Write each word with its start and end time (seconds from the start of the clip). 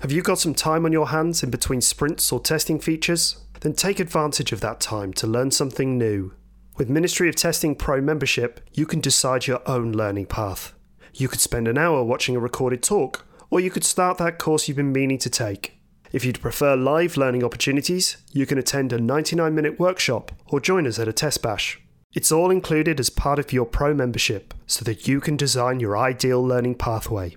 Have 0.00 0.12
you 0.12 0.22
got 0.22 0.38
some 0.38 0.54
time 0.54 0.86
on 0.86 0.92
your 0.92 1.08
hands 1.08 1.42
in 1.42 1.50
between 1.50 1.82
sprints 1.82 2.32
or 2.32 2.40
testing 2.40 2.80
features? 2.80 3.36
Then 3.60 3.74
take 3.74 4.00
advantage 4.00 4.50
of 4.50 4.62
that 4.62 4.80
time 4.80 5.12
to 5.12 5.26
learn 5.26 5.50
something 5.50 5.98
new. 5.98 6.32
With 6.78 6.88
Ministry 6.88 7.28
of 7.28 7.36
Testing 7.36 7.74
Pro 7.74 8.00
membership, 8.00 8.66
you 8.72 8.86
can 8.86 9.00
decide 9.00 9.46
your 9.46 9.60
own 9.68 9.92
learning 9.92 10.24
path. 10.24 10.72
You 11.12 11.28
could 11.28 11.40
spend 11.40 11.68
an 11.68 11.76
hour 11.76 12.02
watching 12.02 12.34
a 12.34 12.40
recorded 12.40 12.82
talk, 12.82 13.26
or 13.50 13.60
you 13.60 13.70
could 13.70 13.84
start 13.84 14.16
that 14.16 14.38
course 14.38 14.66
you've 14.68 14.78
been 14.78 14.90
meaning 14.90 15.18
to 15.18 15.28
take. 15.28 15.78
If 16.12 16.24
you'd 16.24 16.40
prefer 16.40 16.76
live 16.76 17.18
learning 17.18 17.44
opportunities, 17.44 18.16
you 18.32 18.46
can 18.46 18.56
attend 18.56 18.94
a 18.94 18.98
99 18.98 19.54
minute 19.54 19.78
workshop 19.78 20.32
or 20.46 20.60
join 20.60 20.86
us 20.86 20.98
at 20.98 21.08
a 21.08 21.12
TestBash. 21.12 21.76
It's 22.14 22.32
all 22.32 22.50
included 22.50 23.00
as 23.00 23.10
part 23.10 23.38
of 23.38 23.52
your 23.52 23.66
pro 23.66 23.92
membership 23.92 24.54
so 24.66 24.82
that 24.86 25.06
you 25.06 25.20
can 25.20 25.36
design 25.36 25.78
your 25.78 25.98
ideal 25.98 26.42
learning 26.42 26.76
pathway. 26.76 27.36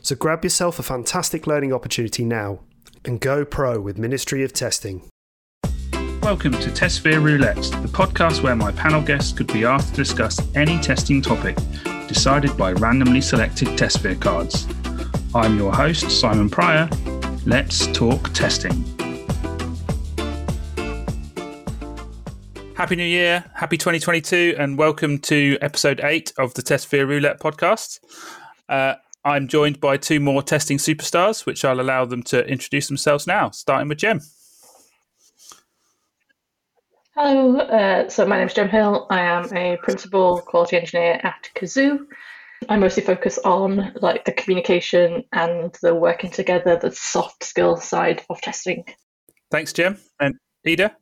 So 0.00 0.14
grab 0.14 0.44
yourself 0.44 0.78
a 0.78 0.82
fantastic 0.82 1.46
learning 1.46 1.72
opportunity 1.72 2.24
now 2.24 2.60
and 3.04 3.20
go 3.20 3.44
pro 3.44 3.80
with 3.80 3.98
Ministry 3.98 4.44
of 4.44 4.52
Testing. 4.52 5.02
Welcome 6.22 6.52
to 6.52 6.70
TestSphere 6.70 7.22
Roulette, 7.22 7.56
the 7.56 7.88
podcast 7.88 8.42
where 8.42 8.54
my 8.54 8.70
panel 8.72 9.02
guests 9.02 9.32
could 9.32 9.52
be 9.52 9.64
asked 9.64 9.90
to 9.90 9.96
discuss 9.96 10.40
any 10.54 10.78
testing 10.78 11.20
topic 11.20 11.56
decided 12.06 12.56
by 12.56 12.72
randomly 12.72 13.20
selected 13.20 13.68
TestSphere 13.68 14.20
cards. 14.20 14.66
I'm 15.34 15.58
your 15.58 15.74
host, 15.74 16.10
Simon 16.10 16.48
Pryor. 16.48 16.88
Let's 17.44 17.86
talk 17.88 18.32
testing. 18.32 18.84
Happy 22.74 22.94
New 22.94 23.04
Year, 23.04 23.44
happy 23.54 23.76
2022, 23.76 24.54
and 24.58 24.78
welcome 24.78 25.18
to 25.18 25.58
episode 25.60 26.00
8 26.02 26.32
of 26.38 26.54
the 26.54 26.62
TestSphere 26.62 27.08
Roulette 27.08 27.40
podcast. 27.40 27.98
Uh, 28.68 28.94
I'm 29.24 29.48
joined 29.48 29.80
by 29.80 29.96
two 29.96 30.20
more 30.20 30.42
testing 30.42 30.78
superstars, 30.78 31.44
which 31.44 31.64
I'll 31.64 31.80
allow 31.80 32.04
them 32.04 32.22
to 32.24 32.46
introduce 32.46 32.88
themselves 32.88 33.26
now, 33.26 33.50
starting 33.50 33.88
with 33.88 33.98
Gem. 33.98 34.20
Hello, 37.14 37.58
uh, 37.58 38.08
so 38.08 38.24
my 38.26 38.38
name 38.38 38.46
is 38.46 38.54
Gem 38.54 38.68
Hill. 38.68 39.06
I 39.10 39.20
am 39.20 39.52
a 39.56 39.76
principal 39.82 40.40
quality 40.40 40.76
engineer 40.76 41.20
at 41.24 41.50
Cazoo. 41.56 42.06
I 42.68 42.76
mostly 42.76 43.02
focus 43.02 43.38
on 43.44 43.92
like 44.00 44.24
the 44.24 44.32
communication 44.32 45.24
and 45.32 45.76
the 45.82 45.94
working 45.94 46.30
together, 46.30 46.76
the 46.76 46.92
soft 46.92 47.44
skill 47.44 47.76
side 47.76 48.22
of 48.30 48.40
testing. 48.40 48.84
Thanks, 49.50 49.72
Gem. 49.72 49.98
And 50.20 50.36
Ide? 50.66 50.92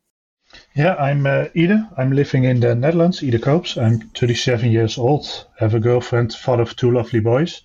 Yeah, 0.75 0.95
I'm 0.95 1.25
uh, 1.25 1.49
Ide. 1.55 1.87
I'm 1.97 2.13
living 2.13 2.45
in 2.45 2.61
the 2.61 2.73
Netherlands, 2.73 3.21
Ide 3.23 3.41
Koops. 3.41 3.81
I'm 3.81 3.99
37 4.15 4.71
years 4.71 4.97
old. 4.97 5.45
I 5.59 5.65
have 5.65 5.75
a 5.75 5.79
girlfriend, 5.79 6.33
father 6.33 6.63
of 6.63 6.75
two 6.75 6.91
lovely 6.91 7.19
boys. 7.19 7.61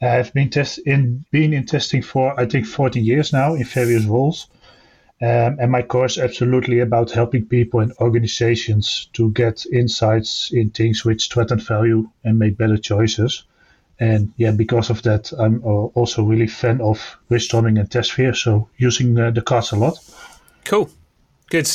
I've 0.00 0.32
been 0.34 0.50
test 0.50 0.78
in 0.78 1.24
been 1.30 1.52
in 1.52 1.66
testing 1.66 2.02
for 2.02 2.38
I 2.38 2.46
think 2.46 2.66
40 2.66 3.00
years 3.00 3.32
now 3.32 3.54
in 3.54 3.64
various 3.64 4.04
roles. 4.04 4.48
Um, 5.22 5.56
and 5.58 5.72
my 5.72 5.80
course 5.80 6.18
absolutely 6.18 6.80
about 6.80 7.10
helping 7.10 7.46
people 7.46 7.80
and 7.80 7.92
organizations 8.00 9.08
to 9.14 9.30
get 9.30 9.64
insights 9.72 10.50
in 10.52 10.70
things 10.70 11.06
which 11.06 11.30
threaten 11.30 11.58
value 11.58 12.10
and 12.22 12.38
make 12.38 12.58
better 12.58 12.76
choices. 12.76 13.44
And 13.98 14.34
yeah, 14.36 14.50
because 14.50 14.90
of 14.90 15.02
that, 15.02 15.32
I'm 15.38 15.64
also 15.64 16.22
really 16.22 16.48
fan 16.48 16.82
of 16.82 17.16
Riskstorming 17.30 17.80
and 17.80 17.88
TestSphere, 17.88 18.36
so 18.36 18.68
using 18.76 19.18
uh, 19.18 19.30
the 19.30 19.40
cards 19.40 19.72
a 19.72 19.76
lot. 19.76 19.98
Cool, 20.64 20.90
good. 21.48 21.66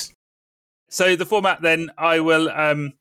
So 0.88 1.16
the 1.16 1.26
format 1.26 1.64
then, 1.64 1.90
I 1.98 2.20
will 2.20 2.48
um, 2.50 2.94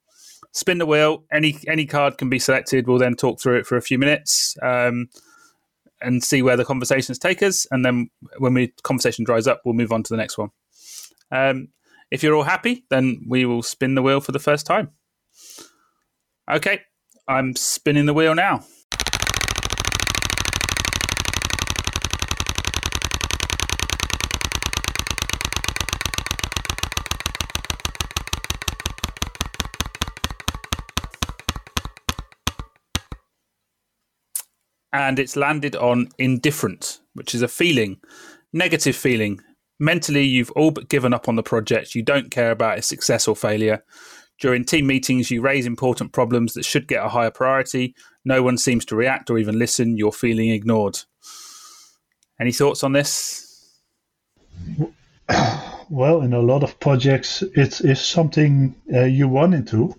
spin 0.52 0.78
the 0.78 0.86
wheel. 0.86 1.24
Any 1.32 1.56
any 1.66 1.86
card 1.86 2.18
can 2.18 2.28
be 2.28 2.38
selected. 2.38 2.86
We'll 2.86 2.98
then 2.98 3.14
talk 3.14 3.40
through 3.40 3.58
it 3.58 3.66
for 3.66 3.76
a 3.76 3.82
few 3.82 3.98
minutes 3.98 4.56
um, 4.62 5.08
and 6.00 6.22
see 6.22 6.42
where 6.42 6.56
the 6.56 6.64
conversations 6.64 7.18
take 7.18 7.42
us. 7.42 7.66
And 7.70 7.84
then 7.84 8.10
when 8.38 8.54
the 8.54 8.72
conversation 8.82 9.24
dries 9.24 9.46
up, 9.46 9.62
we'll 9.64 9.74
move 9.74 9.92
on 9.92 10.02
to 10.02 10.12
the 10.12 10.16
next 10.16 10.38
one. 10.38 10.50
Um, 11.30 11.68
if 12.10 12.22
you're 12.22 12.34
all 12.34 12.42
happy, 12.42 12.84
then 12.90 13.24
we 13.28 13.44
will 13.44 13.62
spin 13.62 13.94
the 13.94 14.02
wheel 14.02 14.20
for 14.20 14.32
the 14.32 14.38
first 14.38 14.66
time. 14.66 14.90
Okay, 16.50 16.80
I'm 17.28 17.54
spinning 17.54 18.06
the 18.06 18.14
wheel 18.14 18.34
now. 18.34 18.64
And 34.92 35.18
it's 35.18 35.36
landed 35.36 35.76
on 35.76 36.08
indifferent, 36.18 37.00
which 37.14 37.34
is 37.34 37.42
a 37.42 37.48
feeling, 37.48 37.98
negative 38.52 38.96
feeling. 38.96 39.40
Mentally, 39.78 40.24
you've 40.24 40.50
all 40.52 40.70
but 40.70 40.88
given 40.88 41.14
up 41.14 41.28
on 41.28 41.36
the 41.36 41.42
project. 41.42 41.94
You 41.94 42.02
don't 42.02 42.30
care 42.30 42.50
about 42.50 42.78
its 42.78 42.86
success 42.86 43.26
or 43.26 43.36
failure. 43.36 43.82
During 44.40 44.64
team 44.64 44.86
meetings, 44.86 45.30
you 45.30 45.40
raise 45.42 45.66
important 45.66 46.12
problems 46.12 46.54
that 46.54 46.64
should 46.64 46.88
get 46.88 47.04
a 47.04 47.08
higher 47.08 47.30
priority. 47.30 47.94
No 48.24 48.42
one 48.42 48.58
seems 48.58 48.84
to 48.86 48.96
react 48.96 49.30
or 49.30 49.38
even 49.38 49.58
listen. 49.58 49.96
You're 49.96 50.12
feeling 50.12 50.50
ignored. 50.50 50.98
Any 52.40 52.52
thoughts 52.52 52.82
on 52.82 52.92
this? 52.92 53.46
Well, 55.90 56.22
in 56.22 56.32
a 56.32 56.40
lot 56.40 56.62
of 56.62 56.78
projects, 56.80 57.42
it 57.42 57.80
is 57.80 58.00
something 58.00 58.74
uh, 58.92 59.04
you 59.04 59.28
run 59.28 59.52
into 59.52 59.94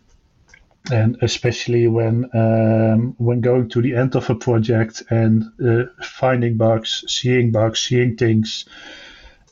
and 0.90 1.18
especially 1.22 1.88
when 1.88 2.30
um, 2.34 3.14
when 3.18 3.42
going 3.42 3.70
to 3.70 3.82
the 3.82 3.96
end 3.96 4.16
of 4.16 4.30
a 4.30 4.36
project 4.36 5.04
and 5.10 5.44
uh, 5.64 5.84
finding 6.04 6.58
bugs, 6.58 7.04
seeing 7.08 7.52
bugs, 7.52 7.82
seeing 7.82 8.16
things, 8.16 8.66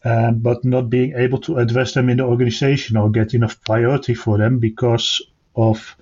um, 0.04 0.40
but 0.40 0.66
not 0.66 0.90
being 0.90 1.14
able 1.16 1.40
to 1.40 1.58
address 1.58 1.94
them 1.94 2.10
in 2.10 2.18
the 2.18 2.24
organization 2.24 2.98
or 2.98 3.12
get 3.12 3.34
enough 3.34 3.62
priority 3.64 4.16
for 4.16 4.38
them 4.38 4.60
because 4.60 5.22
of 5.56 5.96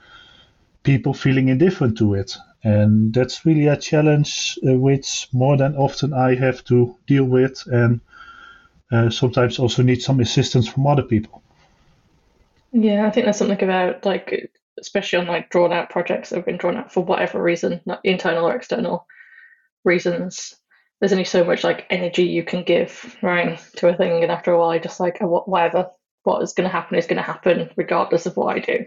people 0.84 1.14
feeling 1.14 1.50
indifferent 1.50 1.98
to 1.98 2.14
it. 2.14 2.38
And 2.64 3.14
that's 3.14 3.46
really 3.46 3.68
a 3.68 3.78
challenge 3.78 4.58
uh, 4.68 4.74
which 4.74 5.28
more 5.34 5.58
than 5.58 5.76
often 5.76 6.14
I 6.14 6.36
have 6.36 6.64
to 6.66 6.96
deal 7.06 7.26
with 7.26 7.64
and 7.68 8.00
uh, 8.92 9.10
sometimes 9.10 9.60
also 9.60 9.84
need 9.84 10.02
some 10.02 10.20
assistance 10.20 10.68
from 10.68 10.88
other 10.88 11.04
people. 11.04 11.44
Yeah, 12.72 13.06
I 13.06 13.12
think 13.12 13.26
there's 13.26 13.38
something 13.38 13.64
about 13.64 14.06
like 14.06 14.52
especially 14.80 15.20
on 15.20 15.28
like 15.28 15.50
drawn 15.50 15.74
out 15.74 15.90
projects 15.90 16.30
that 16.30 16.38
have 16.38 16.46
been 16.46 16.58
drawn 16.58 16.78
out 16.78 16.94
for 16.94 17.04
whatever 17.04 17.42
reason, 17.42 17.82
not 17.86 18.02
internal 18.04 18.48
or 18.48 18.56
external 18.56 19.06
reasons. 19.84 20.54
There's 21.00 21.12
only 21.12 21.26
so 21.26 21.44
much 21.44 21.64
like 21.64 21.86
energy 21.90 22.24
you 22.24 22.44
can 22.44 22.64
give 22.64 23.18
right 23.22 23.60
to 23.78 23.90
a 23.90 23.96
thing, 23.96 24.24
and 24.24 24.32
after 24.32 24.52
a 24.52 24.60
while, 24.60 24.74
you're 24.74 24.84
just 24.84 25.00
like, 25.00 25.18
oh, 25.22 25.44
whatever, 25.46 25.90
what 26.24 26.42
is 26.42 26.54
going 26.54 26.68
to 26.68 26.74
happen 26.74 26.98
is 26.98 27.06
going 27.06 27.18
to 27.18 27.24
happen 27.24 27.70
regardless 27.78 28.26
of 28.26 28.36
what 28.36 28.56
I 28.56 28.60
do. 28.60 28.86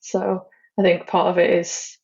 So 0.00 0.46
I 0.78 0.82
think 0.82 1.06
part 1.06 1.28
of 1.28 1.38
it 1.38 1.50
is 1.50 1.98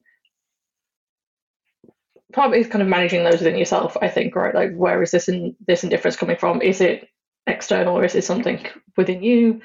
part 2.33 2.49
of 2.49 2.55
it 2.55 2.61
is 2.61 2.69
kind 2.69 2.83
of 2.83 2.89
managing 2.89 3.25
those 3.25 3.39
within 3.39 3.59
yourself. 3.59 3.97
I 4.01 4.09
think 4.09 4.35
right, 4.37 4.55
like 4.55 4.75
where 4.75 5.03
is 5.03 5.11
this 5.11 5.29
in 5.29 5.57
this 5.67 5.85
indifference 5.85 6.17
coming 6.17 6.37
from? 6.37 6.63
Is 6.63 6.81
it 6.81 7.09
external 7.47 7.97
or 7.99 8.05
is 8.05 8.15
it 8.15 8.25
something 8.25 8.65
within 8.97 9.23
you? 9.23 9.61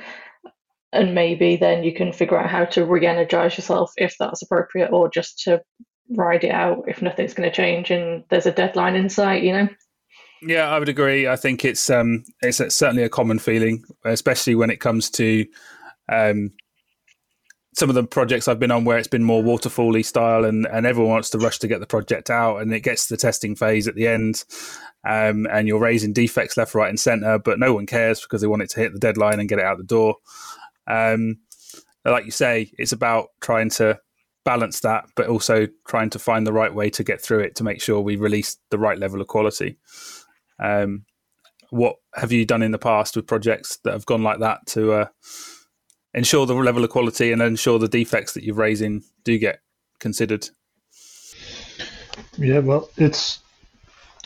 And 0.95 1.13
maybe 1.13 1.55
then 1.55 1.83
you 1.83 1.93
can 1.93 2.11
figure 2.11 2.37
out 2.37 2.49
how 2.49 2.65
to 2.65 2.85
re-energize 2.85 3.57
yourself 3.57 3.91
if 3.97 4.15
that's 4.19 4.41
appropriate 4.41 4.91
or 4.91 5.09
just 5.09 5.39
to 5.39 5.61
ride 6.15 6.43
it 6.43 6.51
out 6.51 6.83
if 6.87 7.01
nothing's 7.01 7.33
going 7.33 7.49
to 7.49 7.55
change 7.55 7.91
and 7.91 8.23
there's 8.29 8.45
a 8.45 8.51
deadline 8.51 8.95
in 8.95 9.09
sight 9.09 9.43
you 9.43 9.51
know 9.51 9.67
yeah 10.41 10.69
i 10.69 10.79
would 10.79 10.89
agree 10.89 11.27
i 11.27 11.35
think 11.35 11.65
it's 11.65 11.89
um 11.89 12.23
it's 12.41 12.57
certainly 12.57 13.03
a 13.03 13.09
common 13.09 13.39
feeling 13.39 13.83
especially 14.05 14.55
when 14.55 14.69
it 14.69 14.79
comes 14.79 15.09
to 15.09 15.45
um 16.11 16.51
some 17.75 17.89
of 17.89 17.95
the 17.95 18.05
projects 18.05 18.47
I've 18.47 18.59
been 18.59 18.71
on 18.71 18.85
where 18.85 18.97
it's 18.97 19.09
been 19.09 19.25
more 19.25 19.43
waterfally 19.43 20.05
style 20.05 20.45
and, 20.45 20.65
and 20.65 20.85
everyone 20.85 21.11
wants 21.11 21.29
to 21.31 21.37
rush 21.37 21.59
to 21.59 21.67
get 21.67 21.81
the 21.81 21.85
project 21.85 22.29
out 22.29 22.61
and 22.61 22.73
it 22.73 22.79
gets 22.79 23.07
to 23.07 23.15
the 23.15 23.17
testing 23.17 23.53
phase 23.53 23.85
at 23.85 23.95
the 23.95 24.07
end 24.07 24.45
um, 25.07 25.45
and 25.51 25.67
you're 25.67 25.79
raising 25.79 26.13
defects 26.13 26.57
left, 26.57 26.73
right 26.73 26.89
and 26.89 26.99
center, 26.99 27.37
but 27.37 27.59
no 27.59 27.73
one 27.73 27.85
cares 27.85 28.21
because 28.21 28.41
they 28.41 28.47
want 28.47 28.63
it 28.63 28.69
to 28.71 28.79
hit 28.79 28.93
the 28.93 28.99
deadline 28.99 29.39
and 29.39 29.49
get 29.49 29.59
it 29.59 29.65
out 29.65 29.77
the 29.77 29.83
door. 29.83 30.15
Um, 30.87 31.39
like 32.03 32.25
you 32.25 32.31
say, 32.31 32.71
it's 32.77 32.91
about 32.91 33.29
trying 33.41 33.69
to 33.71 33.99
balance 34.43 34.81
that, 34.81 35.05
but 35.15 35.27
also 35.27 35.67
trying 35.87 36.09
to 36.11 36.19
find 36.19 36.45
the 36.45 36.53
right 36.53 36.73
way 36.73 36.89
to 36.91 37.03
get 37.03 37.21
through 37.21 37.39
it 37.39 37.55
to 37.55 37.63
make 37.63 37.81
sure 37.81 37.99
we 37.99 38.15
release 38.15 38.57
the 38.69 38.77
right 38.77 38.97
level 38.97 39.19
of 39.19 39.27
quality. 39.27 39.77
Um, 40.59 41.05
what 41.71 41.95
have 42.13 42.31
you 42.31 42.45
done 42.45 42.61
in 42.61 42.71
the 42.71 42.77
past 42.77 43.15
with 43.15 43.27
projects 43.27 43.79
that 43.83 43.93
have 43.93 44.05
gone 44.05 44.23
like 44.23 44.39
that 44.39 44.65
to 44.67 44.93
uh, 44.93 45.05
ensure 46.13 46.45
the 46.45 46.53
level 46.53 46.83
of 46.83 46.89
quality 46.91 47.31
and 47.31 47.41
ensure 47.41 47.79
the 47.79 47.87
defects 47.87 48.33
that 48.33 48.43
you're 48.43 48.55
raising 48.55 49.03
do 49.23 49.37
get 49.37 49.59
considered? 49.99 50.47
Yeah, 52.37 52.59
well, 52.59 52.89
it's 52.97 53.39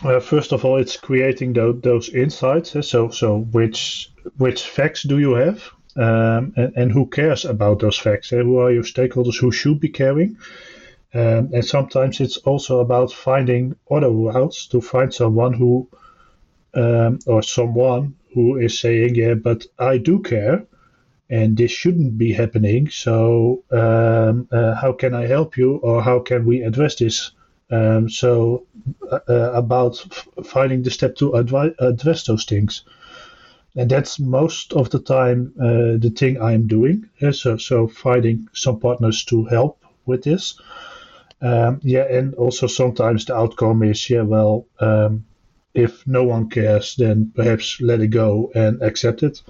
uh, 0.04 0.20
first 0.20 0.52
of 0.52 0.64
all, 0.64 0.78
it's 0.78 0.98
creating 0.98 1.54
those, 1.54 1.82
those 1.82 2.10
insights. 2.10 2.76
So, 2.88 3.10
so 3.10 3.40
which 3.52 4.12
which 4.38 4.64
facts 4.64 5.04
do 5.04 5.20
you 5.20 5.34
have? 5.34 5.72
Um, 6.00 6.54
and, 6.56 6.74
and, 6.76 6.92
who 6.92 7.06
cares 7.08 7.46
about 7.46 7.80
those 7.80 7.98
facts? 7.98 8.32
Eh? 8.34 8.42
Who 8.42 8.58
are 8.60 8.72
your 8.72 8.84
stakeholders 8.84 9.40
who 9.40 9.52
should 9.52 9.80
be 9.80 9.90
caring? 9.90 10.38
Um, 11.14 11.50
and 11.54 11.66
sometimes 11.66 12.20
it's 12.20 12.38
also 12.38 12.80
about 12.80 13.12
finding 13.12 13.76
other 13.90 14.10
routes 14.10 14.68
to 14.68 14.82
find 14.82 15.14
someone 15.14 15.54
who 15.54 15.90
um, 16.74 17.20
or 17.26 17.42
someone 17.42 18.16
who 18.34 18.58
is 18.58 18.80
saying, 18.80 19.16
"Yeah, 19.16 19.34
but 19.34 19.66
I 19.78 19.98
do 19.98 20.20
care." 20.20 20.66
and 21.30 21.56
this 21.56 21.72
shouldn't 21.72 22.18
be 22.18 22.34
happening. 22.34 22.90
So, 22.90 23.64
um, 23.72 24.48
uh, 24.52 24.74
how 24.76 24.94
can 24.94 25.14
I 25.14 25.28
help 25.28 25.58
you, 25.58 25.76
or 25.76 26.02
how 26.02 26.20
can 26.20 26.46
we 26.46 26.64
address 26.64 26.96
this? 26.96 27.32
Um, 27.72 28.10
so, 28.10 28.66
uh, 29.12 29.20
uh 29.30 29.52
about 29.54 30.04
f- 30.12 30.28
finding 30.44 30.82
the 30.82 30.90
step 30.90 31.16
to 31.18 31.32
advi- 31.32 31.76
address 31.80 32.26
those 32.26 32.46
things, 32.46 32.84
and 33.80 33.90
that's 33.90 34.20
most 34.20 34.74
of 34.74 34.90
the 34.90 35.00
time 35.00 35.54
uh, 35.60 35.98
the 35.98 36.14
thing 36.16 36.42
I'm 36.42 36.68
doing. 36.68 37.10
Yeah, 37.22 37.32
so, 37.32 37.58
so 37.58 37.88
finding 37.88 38.48
some 38.54 38.80
partners 38.80 39.24
to 39.26 39.46
help 39.46 39.84
with 40.06 40.24
this. 40.24 40.60
Um, 41.42 41.80
yeah, 41.84 42.04
and 42.04 42.34
also 42.36 42.68
sometimes 42.68 43.26
the 43.26 43.36
outcome 43.36 43.84
is 43.84 44.10
yeah, 44.10 44.24
well, 44.24 44.66
um, 44.80 45.26
if 45.74 46.06
no 46.06 46.24
one 46.24 46.50
cares, 46.50 46.96
then 46.96 47.32
perhaps 47.36 47.80
let 47.80 48.02
it 48.02 48.08
go 48.08 48.52
and 48.54 48.82
accept 48.82 49.24
it 49.24 49.42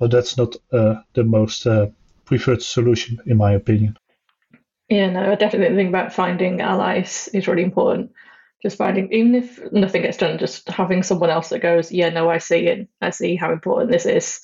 but 0.00 0.10
that's 0.10 0.36
not 0.36 0.56
uh, 0.72 0.94
the 1.12 1.22
most 1.22 1.66
uh, 1.66 1.86
preferred 2.24 2.62
solution, 2.62 3.18
in 3.26 3.36
my 3.36 3.52
opinion. 3.52 3.96
Yeah, 4.88 5.10
no, 5.10 5.30
I 5.30 5.34
definitely 5.36 5.76
think 5.76 5.90
about 5.90 6.12
finding 6.12 6.60
allies 6.60 7.28
is 7.32 7.46
really 7.46 7.62
important. 7.62 8.10
Just 8.62 8.76
finding, 8.76 9.12
even 9.12 9.34
if 9.34 9.72
nothing 9.72 10.02
gets 10.02 10.18
done, 10.18 10.38
just 10.38 10.68
having 10.68 11.02
someone 11.02 11.30
else 11.30 11.48
that 11.48 11.62
goes, 11.62 11.90
yeah, 11.90 12.10
no, 12.10 12.28
I 12.28 12.38
see 12.38 12.66
it. 12.66 12.88
I 13.00 13.10
see 13.10 13.36
how 13.36 13.52
important 13.52 13.90
this 13.90 14.06
is. 14.06 14.40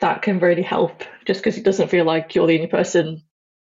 That 0.00 0.22
can 0.22 0.40
really 0.40 0.62
help 0.62 1.04
just 1.24 1.40
because 1.40 1.56
it 1.56 1.64
doesn't 1.64 1.90
feel 1.90 2.04
like 2.04 2.34
you're 2.34 2.48
the 2.48 2.56
only 2.56 2.66
person 2.66 3.22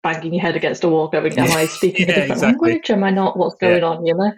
banging 0.03 0.35
your 0.35 0.43
head 0.43 0.57
against 0.57 0.85
a 0.85 0.89
wall 0.89 1.09
going, 1.09 1.37
am 1.39 1.51
I 1.51 1.67
speaking 1.67 2.07
yeah, 2.07 2.13
a 2.13 2.15
different 2.15 2.33
exactly. 2.33 2.71
language? 2.71 2.91
Am 2.91 3.05
I 3.05 3.11
not? 3.11 3.37
What's 3.37 3.57
going 3.57 3.83
yeah. 3.83 3.89
on? 3.89 4.07
You 4.07 4.15
know? 4.15 4.33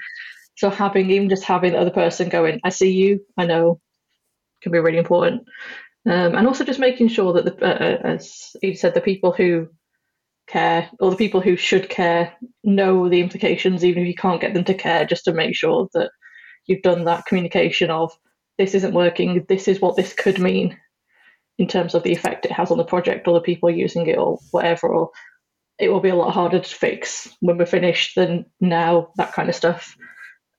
So 0.57 0.71
having, 0.71 1.11
even 1.11 1.29
just 1.29 1.45
having 1.45 1.73
the 1.73 1.81
other 1.81 1.91
person 1.91 2.29
going, 2.29 2.61
I 2.65 2.71
see 2.71 2.91
you, 2.93 3.21
I 3.37 3.47
know, 3.47 3.81
can 4.63 4.73
be 4.73 4.79
really 4.79 4.99
important. 4.99 5.43
Um, 6.07 6.35
and 6.35 6.47
also 6.47 6.65
just 6.65 6.81
making 6.81 7.09
sure 7.09 7.33
that, 7.33 7.45
the, 7.45 7.65
uh, 7.65 7.69
uh, 7.69 8.09
as 8.15 8.55
you 8.63 8.75
said, 8.75 8.95
the 8.95 9.01
people 9.01 9.33
who 9.33 9.69
care 10.47 10.91
or 11.01 11.11
the 11.11 11.17
people 11.17 11.41
who 11.41 11.57
should 11.57 11.89
care 11.89 12.33
know 12.63 13.09
the 13.09 13.21
implications, 13.21 13.85
even 13.85 14.03
if 14.03 14.09
you 14.09 14.15
can't 14.15 14.41
get 14.41 14.55
them 14.55 14.65
to 14.65 14.75
care, 14.75 15.05
just 15.05 15.25
to 15.25 15.33
make 15.33 15.55
sure 15.55 15.89
that 15.95 16.11
you've 16.67 16.83
done 16.83 17.05
that 17.05 17.27
communication 17.27 17.91
of 17.91 18.13
this 18.59 18.75
isn't 18.75 18.95
working, 18.95 19.45
this 19.49 19.69
is 19.69 19.81
what 19.81 19.97
this 19.97 20.13
could 20.13 20.39
mean 20.39 20.79
in 21.59 21.69
terms 21.69 21.95
of 21.95 22.03
the 22.03 22.13
effect 22.13 22.47
it 22.47 22.53
has 22.53 22.71
on 22.71 22.79
the 22.79 22.85
project 22.85 23.29
or 23.29 23.35
the 23.35 23.41
people 23.41 23.71
using 23.71 24.07
it 24.07 24.19
or 24.19 24.39
whatever, 24.51 24.89
or 24.89 25.11
it 25.79 25.89
will 25.89 26.01
be 26.01 26.09
a 26.09 26.15
lot 26.15 26.33
harder 26.33 26.61
to 26.61 26.75
fix 26.75 27.29
when 27.41 27.59
we're 27.59 27.67
finished 27.67 28.15
than 28.15 28.45
now, 28.61 29.09
that 29.17 29.33
kind 29.33 29.49
of 29.49 29.55
stuff. 29.55 29.97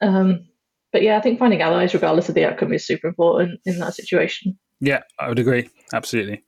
Um, 0.02 0.48
but 0.92 1.02
yeah, 1.02 1.18
I 1.18 1.22
think 1.22 1.40
finding 1.40 1.62
allies, 1.62 1.94
regardless 1.94 2.30
of 2.30 2.36
the 2.36 2.46
outcome, 2.46 2.74
is 2.74 2.86
super 2.86 3.08
important 3.08 3.60
in 3.66 3.80
that 3.80 3.96
situation. 3.96 4.58
Yeah, 4.80 5.02
I 5.20 5.30
would 5.30 5.40
agree. 5.40 5.70
Absolutely. 5.94 6.44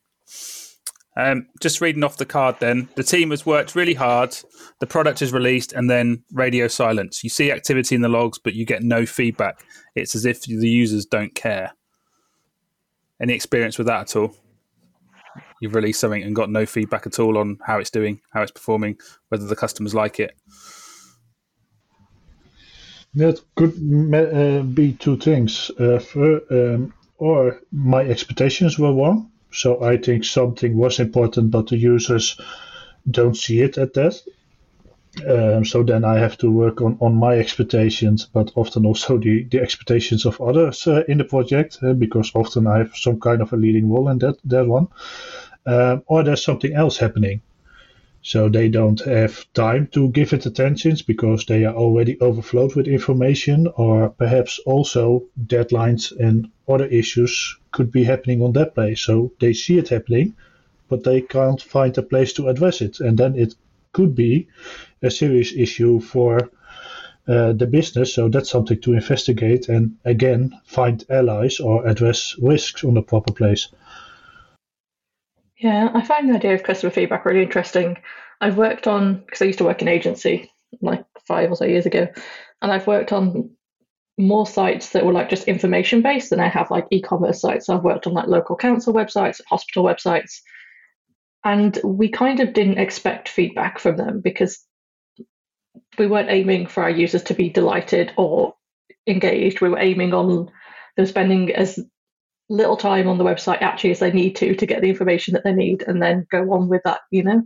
Um, 1.18 1.48
just 1.60 1.80
reading 1.80 2.04
off 2.04 2.16
the 2.16 2.24
card 2.24 2.56
then. 2.60 2.88
The 2.94 3.02
team 3.02 3.30
has 3.32 3.44
worked 3.44 3.74
really 3.74 3.94
hard. 3.94 4.36
The 4.78 4.86
product 4.86 5.20
is 5.20 5.32
released 5.32 5.72
and 5.72 5.90
then 5.90 6.22
radio 6.32 6.68
silence. 6.68 7.24
You 7.24 7.30
see 7.30 7.50
activity 7.50 7.96
in 7.96 8.02
the 8.02 8.08
logs, 8.08 8.38
but 8.38 8.54
you 8.54 8.64
get 8.64 8.84
no 8.84 9.04
feedback. 9.04 9.64
It's 9.96 10.14
as 10.14 10.24
if 10.24 10.42
the 10.42 10.68
users 10.68 11.04
don't 11.04 11.34
care. 11.34 11.72
Any 13.20 13.32
experience 13.34 13.78
with 13.78 13.88
that 13.88 14.02
at 14.02 14.16
all? 14.16 14.32
You've 15.60 15.74
released 15.74 15.98
something 15.98 16.22
and 16.22 16.36
got 16.36 16.50
no 16.50 16.64
feedback 16.64 17.04
at 17.04 17.18
all 17.18 17.36
on 17.36 17.58
how 17.66 17.80
it's 17.80 17.90
doing, 17.90 18.20
how 18.32 18.42
it's 18.42 18.52
performing, 18.52 18.96
whether 19.28 19.44
the 19.44 19.56
customers 19.56 19.96
like 19.96 20.20
it. 20.20 20.36
That 23.16 23.40
could 23.56 23.74
uh, 24.14 24.62
be 24.62 24.92
two 24.92 25.16
things. 25.16 25.72
Uh, 25.80 25.98
for, 25.98 26.42
um, 26.52 26.94
or 27.16 27.60
my 27.72 28.02
expectations 28.02 28.78
were 28.78 28.94
wrong. 28.94 29.32
So 29.58 29.82
I 29.82 29.96
think 29.96 30.24
something 30.24 30.76
was 30.76 31.00
important, 31.00 31.50
but 31.50 31.66
the 31.66 31.76
users 31.76 32.40
don't 33.10 33.36
see 33.36 33.60
it 33.60 33.76
at 33.76 33.94
that. 33.94 34.22
Um, 35.26 35.64
so 35.64 35.82
then 35.82 36.04
I 36.04 36.18
have 36.18 36.38
to 36.38 36.50
work 36.50 36.80
on, 36.80 36.96
on 37.00 37.16
my 37.16 37.38
expectations, 37.38 38.28
but 38.32 38.52
often 38.54 38.86
also 38.86 39.18
the, 39.18 39.42
the 39.50 39.60
expectations 39.60 40.26
of 40.26 40.40
others 40.40 40.86
uh, 40.86 41.02
in 41.08 41.18
the 41.18 41.24
project, 41.24 41.78
uh, 41.82 41.92
because 41.92 42.30
often 42.36 42.68
I 42.68 42.78
have 42.78 42.94
some 42.94 43.18
kind 43.18 43.42
of 43.42 43.52
a 43.52 43.56
leading 43.56 43.90
role 43.90 44.08
in 44.08 44.18
that, 44.18 44.36
that 44.44 44.68
one. 44.68 44.86
Um, 45.66 46.04
or 46.06 46.22
there's 46.22 46.44
something 46.44 46.72
else 46.72 46.96
happening. 46.96 47.42
So 48.22 48.48
they 48.48 48.68
don't 48.68 49.00
have 49.06 49.52
time 49.54 49.88
to 49.88 50.10
give 50.10 50.32
it 50.32 50.46
attention 50.46 50.96
because 51.04 51.46
they 51.46 51.64
are 51.64 51.74
already 51.74 52.16
overflowed 52.20 52.76
with 52.76 52.86
information, 52.86 53.66
or 53.76 54.10
perhaps 54.10 54.60
also 54.66 55.24
deadlines 55.46 56.12
and 56.16 56.48
other 56.68 56.86
issues 56.86 57.57
could 57.72 57.90
be 57.92 58.04
happening 58.04 58.42
on 58.42 58.52
that 58.52 58.74
place. 58.74 59.00
So 59.00 59.32
they 59.40 59.52
see 59.52 59.78
it 59.78 59.88
happening, 59.88 60.34
but 60.88 61.04
they 61.04 61.20
can't 61.20 61.60
find 61.60 61.96
a 61.98 62.02
place 62.02 62.32
to 62.34 62.48
address 62.48 62.80
it. 62.80 63.00
And 63.00 63.18
then 63.18 63.36
it 63.36 63.54
could 63.92 64.14
be 64.14 64.48
a 65.02 65.10
serious 65.10 65.52
issue 65.52 66.00
for 66.00 66.50
uh, 67.28 67.52
the 67.52 67.66
business. 67.66 68.14
So 68.14 68.28
that's 68.28 68.50
something 68.50 68.80
to 68.80 68.94
investigate 68.94 69.68
and 69.68 69.96
again 70.04 70.58
find 70.64 71.04
allies 71.10 71.60
or 71.60 71.86
address 71.86 72.36
risks 72.40 72.84
on 72.84 72.94
the 72.94 73.02
proper 73.02 73.32
place. 73.32 73.68
Yeah, 75.58 75.90
I 75.92 76.02
find 76.02 76.28
the 76.28 76.36
idea 76.36 76.54
of 76.54 76.62
customer 76.62 76.90
feedback 76.90 77.24
really 77.24 77.42
interesting. 77.42 77.98
I've 78.40 78.56
worked 78.56 78.86
on 78.86 79.18
because 79.18 79.42
I 79.42 79.46
used 79.46 79.58
to 79.58 79.64
work 79.64 79.82
in 79.82 79.88
agency 79.88 80.50
like 80.80 81.04
five 81.26 81.50
or 81.50 81.56
so 81.56 81.64
years 81.64 81.86
ago, 81.86 82.06
and 82.62 82.70
I've 82.70 82.86
worked 82.86 83.12
on 83.12 83.50
more 84.18 84.46
sites 84.46 84.90
that 84.90 85.06
were 85.06 85.12
like 85.12 85.30
just 85.30 85.48
information 85.48 86.02
based 86.02 86.30
than 86.30 86.40
I 86.40 86.48
have 86.48 86.70
like 86.70 86.86
e-commerce 86.90 87.40
sites. 87.40 87.68
I've 87.68 87.84
worked 87.84 88.06
on 88.06 88.14
like 88.14 88.26
local 88.26 88.56
council 88.56 88.92
websites, 88.92 89.40
hospital 89.48 89.84
websites, 89.84 90.40
and 91.44 91.78
we 91.84 92.08
kind 92.10 92.40
of 92.40 92.52
didn't 92.52 92.78
expect 92.78 93.28
feedback 93.28 93.78
from 93.78 93.96
them 93.96 94.20
because 94.20 94.64
we 95.98 96.06
weren't 96.06 96.30
aiming 96.30 96.66
for 96.66 96.82
our 96.82 96.90
users 96.90 97.22
to 97.24 97.34
be 97.34 97.48
delighted 97.48 98.12
or 98.16 98.54
engaged. 99.06 99.60
We 99.60 99.68
were 99.68 99.78
aiming 99.78 100.12
on 100.12 100.50
them 100.96 101.06
spending 101.06 101.54
as 101.54 101.78
little 102.50 102.76
time 102.76 103.08
on 103.08 103.18
the 103.18 103.24
website 103.24 103.62
actually 103.62 103.90
as 103.92 103.98
they 104.00 104.10
need 104.10 104.34
to 104.36 104.54
to 104.54 104.66
get 104.66 104.80
the 104.80 104.88
information 104.88 105.34
that 105.34 105.44
they 105.44 105.52
need 105.52 105.82
and 105.86 106.02
then 106.02 106.26
go 106.30 106.52
on 106.52 106.68
with 106.68 106.82
that, 106.84 107.00
you 107.10 107.22
know. 107.22 107.42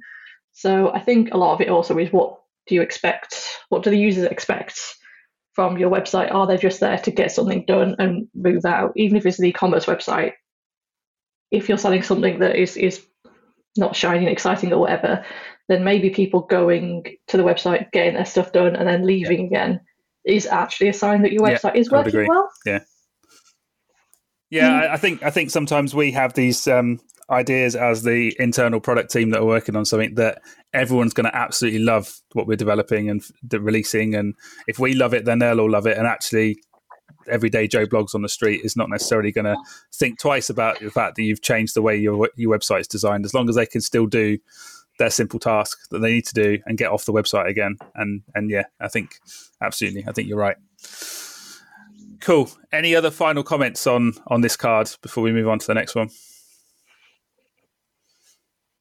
So 0.52 0.92
I 0.92 1.00
think 1.00 1.32
a 1.32 1.36
lot 1.36 1.54
of 1.54 1.60
it 1.60 1.68
also 1.68 1.98
is 1.98 2.12
what 2.12 2.38
do 2.66 2.74
you 2.74 2.82
expect? 2.82 3.58
What 3.68 3.82
do 3.82 3.90
the 3.90 3.98
users 3.98 4.24
expect 4.24 4.80
from 5.52 5.78
your 5.78 5.90
website? 5.90 6.32
Are 6.32 6.46
they 6.46 6.56
just 6.56 6.80
there 6.80 6.98
to 6.98 7.10
get 7.10 7.32
something 7.32 7.64
done 7.66 7.96
and 7.98 8.28
move 8.34 8.64
out? 8.64 8.92
Even 8.96 9.16
if 9.16 9.26
it's 9.26 9.38
an 9.38 9.46
e-commerce 9.46 9.86
website, 9.86 10.32
if 11.50 11.68
you're 11.68 11.78
selling 11.78 12.02
something 12.02 12.38
that 12.40 12.56
is 12.56 12.76
is 12.76 13.04
not 13.76 13.96
shiny 13.96 14.20
and 14.20 14.28
exciting 14.28 14.72
or 14.72 14.78
whatever, 14.78 15.24
then 15.68 15.84
maybe 15.84 16.10
people 16.10 16.40
going 16.40 17.04
to 17.28 17.36
the 17.36 17.42
website, 17.42 17.90
getting 17.92 18.14
their 18.14 18.24
stuff 18.24 18.52
done, 18.52 18.76
and 18.76 18.88
then 18.88 19.06
leaving 19.06 19.40
yeah. 19.40 19.46
again 19.46 19.80
is 20.24 20.46
actually 20.46 20.88
a 20.88 20.92
sign 20.92 21.22
that 21.22 21.32
your 21.32 21.42
website 21.42 21.74
yeah, 21.74 21.80
is 21.80 21.90
working 21.90 22.26
well. 22.28 22.50
Yeah. 22.64 22.80
Yeah. 24.50 24.72
I, 24.72 24.94
I, 24.94 24.96
think 24.98 25.22
I 25.22 25.30
think 25.30 25.50
sometimes 25.50 25.94
we 25.94 26.12
have 26.12 26.34
these 26.34 26.68
um, 26.68 27.00
ideas 27.30 27.76
as 27.76 28.02
the 28.02 28.34
internal 28.38 28.80
product 28.80 29.10
team 29.10 29.30
that 29.30 29.40
are 29.40 29.46
working 29.46 29.76
on 29.76 29.84
something 29.84 30.14
that 30.16 30.42
everyone's 30.72 31.14
going 31.14 31.26
to 31.26 31.36
absolutely 31.36 31.80
love 31.80 32.20
what 32.32 32.46
we're 32.46 32.56
developing 32.56 33.08
and 33.08 33.22
releasing, 33.52 34.14
and 34.14 34.34
if 34.66 34.78
we 34.78 34.94
love 34.94 35.14
it, 35.14 35.24
then 35.24 35.38
they'll 35.38 35.60
all 35.60 35.70
love 35.70 35.86
it. 35.86 35.96
And 35.96 36.06
actually, 36.06 36.58
everyday 37.28 37.68
Joe 37.68 37.86
Bloggs 37.86 38.14
on 38.14 38.22
the 38.22 38.28
street 38.28 38.62
is 38.64 38.76
not 38.76 38.88
necessarily 38.88 39.32
going 39.32 39.44
to 39.44 39.56
think 39.94 40.18
twice 40.18 40.50
about 40.50 40.80
the 40.80 40.90
fact 40.90 41.16
that 41.16 41.22
you've 41.22 41.42
changed 41.42 41.74
the 41.74 41.82
way 41.82 41.96
your 41.96 42.28
your 42.36 42.56
website's 42.56 42.88
designed, 42.88 43.24
as 43.24 43.34
long 43.34 43.48
as 43.48 43.54
they 43.54 43.66
can 43.66 43.80
still 43.80 44.06
do 44.06 44.38
their 44.98 45.10
simple 45.10 45.38
task 45.38 45.78
that 45.90 46.00
they 46.00 46.12
need 46.12 46.26
to 46.26 46.34
do 46.34 46.58
and 46.66 46.78
get 46.78 46.90
off 46.90 47.04
the 47.04 47.12
website 47.12 47.48
again. 47.48 47.76
And 47.94 48.22
and 48.34 48.50
yeah, 48.50 48.64
I 48.80 48.88
think 48.88 49.16
absolutely, 49.60 50.04
I 50.06 50.12
think 50.12 50.28
you're 50.28 50.38
right. 50.38 50.56
Cool. 52.20 52.50
Any 52.72 52.94
other 52.94 53.10
final 53.10 53.42
comments 53.42 53.86
on 53.86 54.12
on 54.28 54.40
this 54.40 54.56
card 54.56 54.90
before 55.02 55.24
we 55.24 55.32
move 55.32 55.48
on 55.48 55.58
to 55.58 55.66
the 55.66 55.74
next 55.74 55.94
one? 55.94 56.10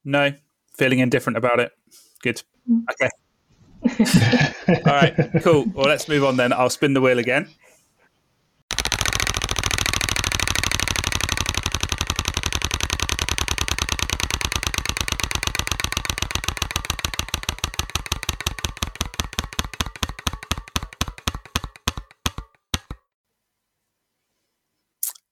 No, 0.03 0.33
feeling 0.77 0.99
indifferent 0.99 1.37
about 1.37 1.59
it. 1.59 1.71
Good. 2.21 2.41
Okay. 2.91 3.09
All 4.85 4.93
right. 4.93 5.15
Cool. 5.41 5.65
Well, 5.73 5.87
let's 5.87 6.07
move 6.07 6.23
on 6.23 6.37
then. 6.37 6.53
I'll 6.53 6.69
spin 6.69 6.93
the 6.93 7.01
wheel 7.01 7.19
again. 7.19 7.49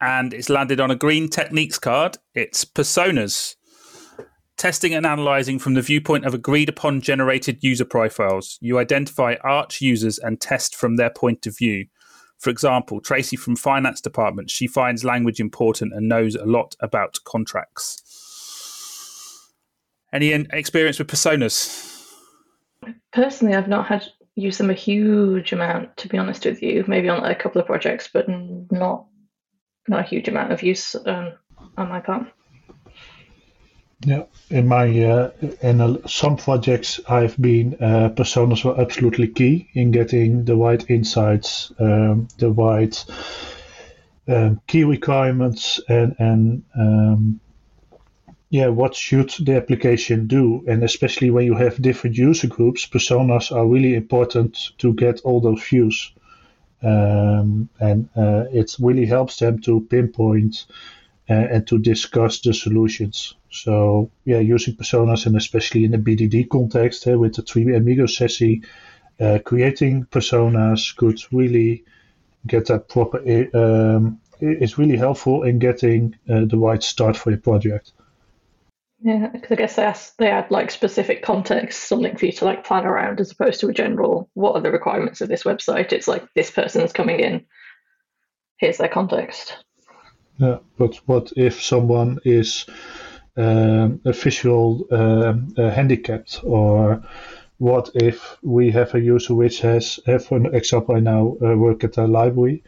and 0.02 0.34
it's 0.34 0.50
landed 0.50 0.80
on 0.80 0.92
a 0.92 0.96
green 0.96 1.30
techniques 1.30 1.78
card. 1.80 2.18
It's 2.34 2.64
personas. 2.66 3.56
Testing 4.60 4.94
and 4.94 5.06
analyzing 5.06 5.58
from 5.58 5.75
the 5.75 5.82
viewpoint 5.82 6.25
of 6.25 6.34
agreed 6.34 6.68
upon 6.68 7.00
generated 7.00 7.63
user 7.63 7.86
profiles. 7.86 8.58
You 8.60 8.78
identify 8.78 9.36
Arch 9.42 9.80
users 9.80 10.20
and 10.20 10.42
test 10.42 10.75
from 10.75 10.98
their 10.98 11.10
point 11.10 11.48
of 11.48 11.58
view. 11.58 11.86
For 12.39 12.50
example, 12.50 13.00
Tracy 13.00 13.38
from 13.38 13.56
finance 13.56 14.01
department, 14.01 14.50
she 14.50 14.68
finds 14.68 15.06
language 15.06 15.39
important 15.39 15.94
and 15.94 16.10
knows 16.10 16.36
a 16.36 16.44
lot 16.44 16.75
about 16.82 17.20
contracts. 17.24 18.04
Any 20.12 20.32
experience 20.32 21.00
with 21.00 21.08
personas? 21.08 22.12
Personally, 23.13 23.56
I've 23.56 23.70
not 23.70 23.88
had 23.88 24.04
use 24.36 24.58
them 24.58 24.70
a 24.70 24.74
huge 24.74 25.54
amount, 25.54 25.96
to 25.96 26.10
be 26.10 26.18
honest 26.18 26.44
with 26.44 26.62
you. 26.62 26.84
Maybe 26.86 27.08
on 27.08 27.24
a 27.24 27.34
couple 27.34 27.62
of 27.62 27.68
projects, 27.68 28.10
but 28.12 28.25
not 28.28 29.06
not 29.88 30.01
a 30.01 30.08
huge 30.08 30.28
amount 30.28 30.51
of 30.51 30.62
use 30.63 30.96
um, 31.06 31.32
on 31.78 31.88
my 31.88 32.01
part. 32.01 32.28
Yeah, 34.06 34.24
in 34.50 34.68
my 34.68 34.88
uh, 35.03 35.32
in 35.62 36.08
some 36.08 36.38
projects, 36.38 37.01
I've 37.10 37.38
been 37.38 37.75
uh, 37.82 38.10
personas 38.15 38.63
were 38.63 38.79
absolutely 38.79 39.27
key 39.27 39.70
in 39.74 39.91
getting 39.91 40.46
the 40.46 40.56
right 40.56 40.89
insights, 40.89 41.74
um, 41.79 42.29
the 42.38 42.50
right 42.50 43.06
um, 44.27 44.62
key 44.68 44.86
requirements, 44.86 45.82
and 45.89 46.15
and 46.18 46.63
um, 46.77 47.41
yeah, 48.50 48.68
what 48.68 48.96
should 48.96 49.32
the 49.46 49.58
application 49.58 50.27
do? 50.27 50.63
And 50.65 50.82
especially 50.84 51.29
when 51.29 51.46
you 51.46 51.56
have 51.56 51.82
different 51.82 52.15
user 52.18 52.48
groups, 52.48 52.88
personas 52.88 53.51
are 53.51 53.68
really 53.68 53.96
important 53.96 54.77
to 54.77 54.94
get 54.94 55.20
all 55.22 55.41
those 55.41 55.62
views. 55.62 56.13
Um, 56.82 57.68
and 57.82 58.10
uh, 58.15 58.46
it 58.51 58.75
really 58.79 59.06
helps 59.06 59.38
them 59.39 59.60
to 59.63 59.82
pinpoint 59.82 60.65
uh, 61.29 61.34
and 61.34 61.68
to 61.68 61.77
discuss 61.77 62.39
the 62.39 62.53
solutions. 62.53 63.36
So, 63.51 64.12
yeah, 64.25 64.39
using 64.39 64.75
personas 64.75 65.25
and 65.25 65.36
especially 65.36 65.84
in 65.84 65.91
the 65.91 65.98
BDD 65.98 66.50
context 66.50 67.08
uh, 67.08 67.18
with 67.18 67.36
the 67.36 67.41
three 67.41 67.75
amigos 67.75 68.15
session, 68.15 68.63
uh, 69.20 69.39
creating 69.44 70.06
personas 70.06 70.96
could 70.96 71.20
really 71.32 71.84
get 72.46 72.68
that 72.68 72.89
proper. 72.89 73.18
Um, 73.53 74.20
is 74.41 74.77
really 74.77 74.96
helpful 74.96 75.44
in 75.44 75.60
getting 75.60 76.15
uh, 76.29 76.46
the 76.46 76.58
right 76.58 76.82
start 76.82 77.18
for 77.18 77.29
your 77.29 77.39
project. 77.39 77.91
Yeah, 79.01 79.27
because 79.27 79.51
I 79.51 79.56
guess 79.56 79.75
they 79.75 79.84
ask, 79.84 80.15
they 80.18 80.29
add 80.29 80.51
like 80.51 80.72
specific 80.72 81.24
context, 81.24 81.88
something 81.88 82.18
for 82.18 82.25
you 82.25 82.32
to 82.34 82.46
like 82.46 82.65
plan 82.65 82.86
around, 82.86 83.20
as 83.22 83.32
opposed 83.32 83.62
to 83.62 83.70
a 83.70 83.74
general. 83.74 84.29
What 84.34 84.56
are 84.56 84.62
the 84.62 84.72
requirements 84.72 85.22
of 85.22 85.29
this 85.29 85.44
website? 85.44 85.94
It's 85.94 86.08
like 86.08 86.25
this 86.36 86.51
person's 86.51 86.91
coming 86.91 87.20
in. 87.20 87.46
Here's 88.58 88.77
their 88.77 88.89
context. 88.89 89.58
Yeah, 90.38 90.58
but 90.77 90.96
what 91.06 91.32
if 91.38 91.62
someone 91.62 92.20
is 92.25 92.65
visual 93.36 94.88
um, 94.92 95.54
uh, 95.58 95.70
handicapped, 95.70 96.42
or 96.44 97.04
what 97.58 97.90
if 97.96 98.38
we 98.42 98.72
have 98.72 98.96
a 98.96 99.00
user 99.00 99.36
which 99.36 99.62
has, 99.62 100.00
for 100.28 100.56
example, 100.56 100.96
I 100.96 101.00
now 101.00 101.38
uh, 101.42 101.56
work 101.56 101.84
at 101.84 101.98
a 101.98 102.08
library. 102.08 102.64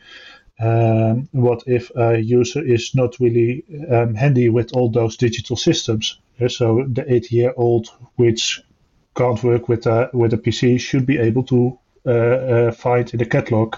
Um, 0.59 1.27
what 1.31 1.63
if 1.65 1.91
a 1.95 2.19
user 2.19 2.63
is 2.63 2.93
not 2.93 3.19
really 3.19 3.63
um, 3.89 4.13
handy 4.13 4.49
with 4.49 4.73
all 4.73 4.89
those 4.89 5.17
digital 5.17 5.55
systems? 5.55 6.19
so 6.47 6.83
the 6.89 7.05
eight-year-old 7.07 7.87
which 8.15 8.63
can't 9.15 9.43
work 9.43 9.67
with 9.67 9.85
a 9.85 10.09
with 10.13 10.33
a 10.33 10.37
PC 10.37 10.79
should 10.79 11.05
be 11.05 11.17
able 11.17 11.43
to 11.43 11.77
uh, 12.05 12.11
uh, 12.11 12.71
find 12.71 13.13
in 13.13 13.19
the 13.19 13.25
catalog 13.25 13.75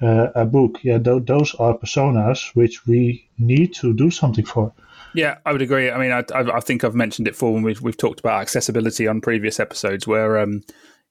uh, 0.00 0.28
a 0.34 0.44
book. 0.44 0.78
Yeah, 0.82 0.98
th- 0.98 1.24
those 1.26 1.54
are 1.56 1.76
personas 1.76 2.54
which 2.54 2.86
we 2.86 3.28
need 3.38 3.74
to 3.74 3.92
do 3.92 4.10
something 4.10 4.44
for. 4.44 4.72
Yeah, 5.14 5.38
I 5.46 5.52
would 5.52 5.62
agree. 5.62 5.90
I 5.90 5.98
mean, 5.98 6.12
I, 6.12 6.22
I, 6.34 6.60
think 6.60 6.84
I've 6.84 6.94
mentioned 6.94 7.28
it 7.28 7.32
before 7.32 7.52
when 7.52 7.62
we've, 7.62 7.80
we've 7.80 7.96
talked 7.96 8.20
about 8.20 8.40
accessibility 8.42 9.08
on 9.08 9.20
previous 9.20 9.58
episodes, 9.58 10.06
where 10.06 10.38
um, 10.38 10.62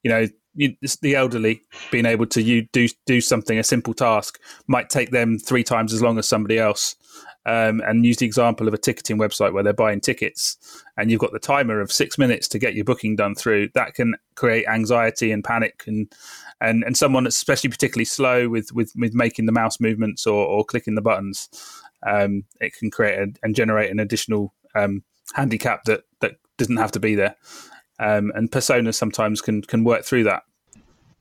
you 0.02 0.10
know 0.10 0.26
you, 0.54 0.74
the 1.02 1.14
elderly 1.14 1.62
being 1.90 2.06
able 2.06 2.26
to 2.26 2.42
you 2.42 2.66
do 2.72 2.88
do 3.06 3.20
something 3.20 3.58
a 3.58 3.64
simple 3.64 3.94
task 3.94 4.40
might 4.66 4.90
take 4.90 5.10
them 5.10 5.38
three 5.38 5.64
times 5.64 5.92
as 5.92 6.02
long 6.02 6.18
as 6.18 6.28
somebody 6.28 6.58
else 6.58 6.96
um, 7.46 7.80
and 7.86 8.04
use 8.04 8.18
the 8.18 8.26
example 8.26 8.68
of 8.68 8.74
a 8.74 8.78
ticketing 8.78 9.18
website 9.18 9.52
where 9.52 9.62
they're 9.62 9.72
buying 9.72 10.00
tickets 10.00 10.84
and 10.96 11.10
you've 11.10 11.20
got 11.20 11.32
the 11.32 11.38
timer 11.38 11.80
of 11.80 11.90
six 11.90 12.18
minutes 12.18 12.46
to 12.48 12.58
get 12.58 12.74
your 12.74 12.84
booking 12.84 13.16
done 13.16 13.34
through, 13.34 13.68
that 13.74 13.94
can 13.94 14.14
create 14.34 14.66
anxiety 14.68 15.32
and 15.32 15.44
panic 15.44 15.84
and 15.86 16.12
and, 16.60 16.82
and 16.82 16.96
someone 16.96 17.22
that's 17.22 17.36
especially 17.36 17.70
particularly 17.70 18.04
slow 18.04 18.48
with, 18.48 18.72
with, 18.72 18.92
with 18.96 19.14
making 19.14 19.46
the 19.46 19.52
mouse 19.52 19.78
movements 19.78 20.26
or, 20.26 20.44
or 20.44 20.64
clicking 20.64 20.96
the 20.96 21.00
buttons, 21.00 21.48
um, 22.06 22.44
it 22.60 22.74
can 22.74 22.90
create 22.90 23.18
a, 23.18 23.26
and 23.42 23.54
generate 23.54 23.90
an 23.90 24.00
additional 24.00 24.54
um, 24.74 25.02
handicap 25.34 25.84
that, 25.84 26.02
that 26.20 26.36
doesn't 26.56 26.76
have 26.76 26.92
to 26.92 27.00
be 27.00 27.14
there. 27.14 27.36
Um, 28.00 28.32
and 28.34 28.50
personas 28.50 28.94
sometimes 28.94 29.40
can 29.40 29.62
can 29.62 29.82
work 29.82 30.04
through 30.04 30.24
that 30.24 30.44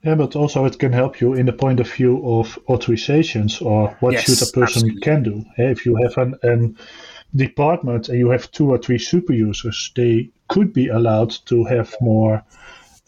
yeah, 0.04 0.16
but 0.16 0.36
also 0.36 0.64
it 0.66 0.80
can 0.80 0.94
help 0.94 1.20
you 1.20 1.34
in 1.34 1.48
the 1.48 1.54
point 1.54 1.80
of 1.80 1.92
view 1.92 2.18
of 2.26 2.58
authorizations 2.70 3.62
or 3.62 3.90
what 4.00 4.14
yes, 4.14 4.24
should 4.24 4.48
a 4.48 4.52
person 4.52 4.84
absolutely. 4.84 5.02
can 5.02 5.24
do. 5.24 5.44
If 5.58 5.86
you 5.86 5.98
have 6.04 6.18
an, 6.18 6.36
an 6.44 6.78
department 7.36 8.08
and 8.08 8.18
you 8.18 8.30
have 8.30 8.50
two 8.52 8.70
or 8.70 8.78
three 8.78 9.00
super 9.00 9.34
users, 9.34 9.92
they 9.96 10.32
could 10.48 10.72
be 10.72 10.88
allowed 10.88 11.32
to 11.48 11.66
have 11.66 11.94
more 12.00 12.44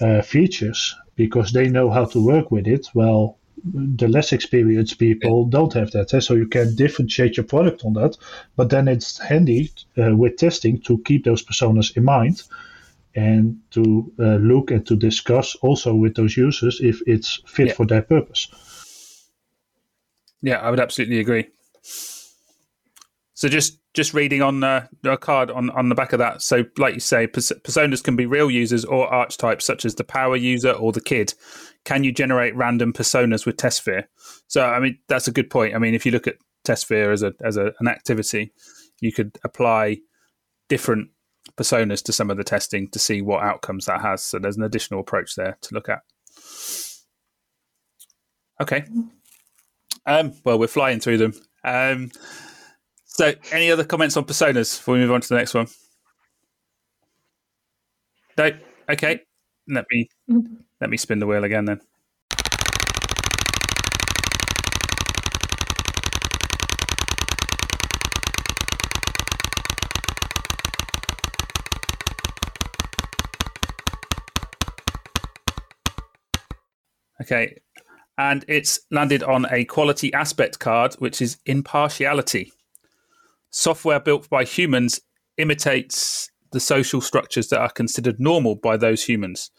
uh, 0.01 0.21
features 0.21 0.93
because 1.15 1.51
they 1.51 1.69
know 1.69 1.89
how 1.89 2.05
to 2.05 2.25
work 2.25 2.51
with 2.51 2.67
it. 2.67 2.87
Well, 2.93 3.38
the 3.63 4.07
less 4.07 4.31
experienced 4.33 4.99
people 4.99 5.45
don't 5.45 5.73
have 5.73 5.91
that, 5.91 6.13
eh? 6.13 6.19
so 6.19 6.33
you 6.33 6.47
can 6.47 6.75
differentiate 6.75 7.37
your 7.37 7.45
product 7.45 7.83
on 7.85 7.93
that. 7.93 8.17
But 8.55 8.69
then 8.69 8.87
it's 8.87 9.17
handy 9.17 9.71
uh, 9.97 10.15
with 10.15 10.37
testing 10.37 10.81
to 10.81 10.97
keep 10.99 11.25
those 11.25 11.43
personas 11.43 11.95
in 11.95 12.03
mind 12.03 12.43
and 13.15 13.59
to 13.71 14.11
uh, 14.19 14.35
look 14.35 14.71
and 14.71 14.85
to 14.87 14.95
discuss 14.95 15.55
also 15.55 15.93
with 15.93 16.15
those 16.15 16.37
users 16.37 16.79
if 16.81 17.01
it's 17.07 17.41
fit 17.45 17.67
yeah. 17.67 17.73
for 17.73 17.85
their 17.85 18.01
purpose. 18.01 18.47
Yeah, 20.41 20.57
I 20.57 20.69
would 20.69 20.79
absolutely 20.79 21.19
agree. 21.19 21.49
So 23.39 23.47
just 23.47 23.79
just 23.93 24.13
reading 24.13 24.41
on 24.41 24.65
uh, 24.65 24.85
a 25.05 25.17
card 25.17 25.49
on, 25.49 25.69
on 25.69 25.87
the 25.87 25.95
back 25.95 26.11
of 26.11 26.19
that. 26.19 26.41
So, 26.41 26.65
like 26.77 26.93
you 26.93 26.99
say, 26.99 27.25
personas 27.25 28.03
can 28.03 28.17
be 28.17 28.25
real 28.25 28.51
users 28.51 28.83
or 28.83 29.07
archetypes, 29.07 29.63
such 29.63 29.85
as 29.85 29.95
the 29.95 30.03
power 30.03 30.35
user 30.35 30.71
or 30.71 30.91
the 30.91 30.99
kid. 30.99 31.33
Can 31.85 32.03
you 32.03 32.11
generate 32.11 32.53
random 32.53 32.91
personas 32.91 33.45
with 33.45 33.55
TestSphere? 33.55 34.07
So, 34.47 34.65
I 34.65 34.81
mean, 34.81 34.99
that's 35.07 35.29
a 35.29 35.31
good 35.31 35.49
point. 35.49 35.73
I 35.73 35.77
mean, 35.77 35.93
if 35.93 36.05
you 36.05 36.11
look 36.11 36.27
at 36.27 36.35
TestSphere 36.65 37.13
as 37.13 37.23
a 37.23 37.33
as 37.39 37.55
a, 37.55 37.71
an 37.79 37.87
activity, 37.87 38.51
you 38.99 39.13
could 39.13 39.39
apply 39.45 39.99
different 40.67 41.07
personas 41.55 42.03
to 42.03 42.11
some 42.11 42.29
of 42.29 42.35
the 42.35 42.43
testing 42.43 42.89
to 42.89 42.99
see 42.99 43.21
what 43.21 43.41
outcomes 43.41 43.85
that 43.85 44.01
has. 44.01 44.21
So 44.21 44.39
there's 44.39 44.57
an 44.57 44.63
additional 44.63 44.99
approach 44.99 45.35
there 45.35 45.57
to 45.61 45.73
look 45.73 45.87
at. 45.87 46.01
Okay. 48.59 48.83
Um, 50.05 50.33
well, 50.43 50.59
we're 50.59 50.67
flying 50.67 50.99
through 50.99 51.19
them. 51.19 51.33
Um, 51.63 52.11
so, 53.19 53.33
any 53.51 53.69
other 53.69 53.83
comments 53.83 54.15
on 54.15 54.23
personas 54.23 54.77
before 54.77 54.93
we 54.93 55.01
move 55.01 55.11
on 55.11 55.19
to 55.19 55.27
the 55.27 55.35
next 55.35 55.53
one? 55.53 55.67
No. 58.37 58.49
Okay. 58.89 59.19
Let 59.67 59.85
me 59.91 60.09
let 60.79 60.89
me 60.89 60.95
spin 60.95 61.19
the 61.19 61.27
wheel 61.27 61.43
again 61.43 61.65
then. 61.65 61.81
Okay. 77.21 77.59
And 78.17 78.45
it's 78.47 78.79
landed 78.91 79.23
on 79.23 79.45
a 79.51 79.65
quality 79.65 80.13
aspect 80.13 80.59
card, 80.59 80.93
which 80.99 81.21
is 81.21 81.37
impartiality. 81.45 82.53
Software 83.51 83.99
built 83.99 84.29
by 84.29 84.43
humans 84.43 84.99
imitates 85.37 86.29
the 86.51 86.59
social 86.59 87.01
structures 87.01 87.49
that 87.49 87.59
are 87.59 87.69
considered 87.69 88.19
normal 88.19 88.55
by 88.55 88.77
those 88.77 89.03
humans. 89.05 89.51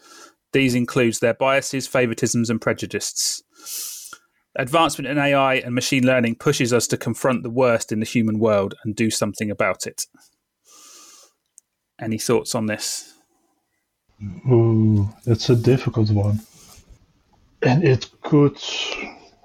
These 0.53 0.75
includes 0.75 1.21
their 1.21 1.35
biases, 1.35 1.89
favoritisms, 1.89 2.51
and 2.51 2.61
prejudices. 2.61 3.43
Advancement 4.57 5.09
in 5.09 5.19
AI 5.19 5.55
and 5.55 5.75
machine 5.75 6.05
learning 6.05 6.35
pushes 6.35 6.73
us 6.73 6.89
to 6.89 6.97
confront 6.97 7.45
the 7.45 7.51
worst 7.51 7.93
in 7.93 8.01
the 8.01 8.07
human 8.07 8.41
world 8.41 8.75
and 8.85 8.97
do 8.97 9.11
something 9.11 9.51
about 9.51 9.87
it. 9.87 10.07
Any 12.01 12.19
thoughts 12.19 12.55
on 12.55 12.67
this? 12.67 13.15
Ooh, 14.51 15.09
that's 15.25 15.49
a 15.49 15.57
difficult 15.57 16.11
one 16.11 16.41
and 17.63 17.85
it 17.85 18.09
could 18.23 18.57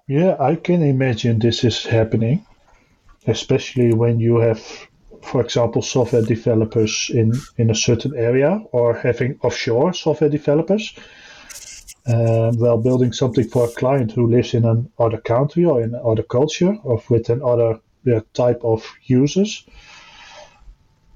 yeah 0.08 0.36
i 0.40 0.56
can 0.56 0.82
imagine 0.82 1.40
this 1.40 1.64
is 1.64 1.84
happening 1.84 2.46
especially 3.28 3.94
when 3.94 4.20
you 4.20 4.38
have 4.38 4.62
for 5.22 5.42
example 5.42 5.82
software 5.82 6.22
developers 6.22 7.10
in 7.14 7.34
in 7.58 7.70
a 7.70 7.76
certain 7.76 8.16
area 8.16 8.62
or 8.72 8.94
having 8.94 9.40
offshore 9.42 9.94
software 9.94 10.30
developers 10.30 10.94
uh, 12.08 12.52
while 12.52 12.78
building 12.78 13.12
something 13.12 13.48
for 13.48 13.66
a 13.66 13.72
client 13.72 14.12
who 14.12 14.28
lives 14.28 14.54
in 14.54 14.66
another 14.66 15.18
country 15.18 15.66
or 15.66 15.82
in 15.82 15.96
another 15.96 16.24
culture 16.24 16.78
or 16.84 17.02
with 17.10 17.30
another 17.30 17.80
yeah, 18.04 18.20
type 18.34 18.62
of 18.64 18.86
users 19.04 19.66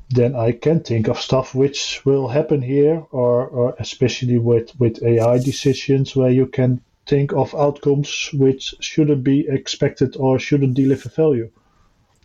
then 0.09 0.35
I 0.35 0.53
can 0.53 0.79
think 0.79 1.07
of 1.07 1.21
stuff 1.21 1.53
which 1.53 2.03
will 2.03 2.27
happen 2.27 2.63
here, 2.63 3.05
or, 3.11 3.47
or 3.47 3.75
especially 3.77 4.39
with, 4.39 4.77
with 4.79 5.03
AI 5.03 5.37
decisions 5.37 6.15
where 6.15 6.31
you 6.31 6.47
can 6.47 6.81
think 7.05 7.31
of 7.33 7.53
outcomes 7.53 8.29
which 8.33 8.73
shouldn't 8.79 9.23
be 9.23 9.47
expected 9.47 10.15
or 10.17 10.39
shouldn't 10.39 10.73
deliver 10.73 11.09
value 11.09 11.51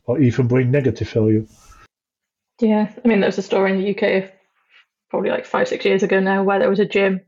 or 0.06 0.20
even 0.20 0.46
bring 0.46 0.70
negative 0.70 1.08
value. 1.10 1.46
Yeah, 2.60 2.92
I 3.04 3.08
mean, 3.08 3.20
there 3.20 3.28
was 3.28 3.38
a 3.38 3.42
story 3.42 3.72
in 3.72 3.78
the 3.78 3.90
UK 3.96 4.30
probably 5.10 5.30
like 5.30 5.46
five, 5.46 5.68
six 5.68 5.84
years 5.84 6.02
ago 6.02 6.18
now 6.18 6.42
where 6.42 6.58
there 6.58 6.68
was 6.68 6.80
a 6.80 6.84
gym 6.84 7.20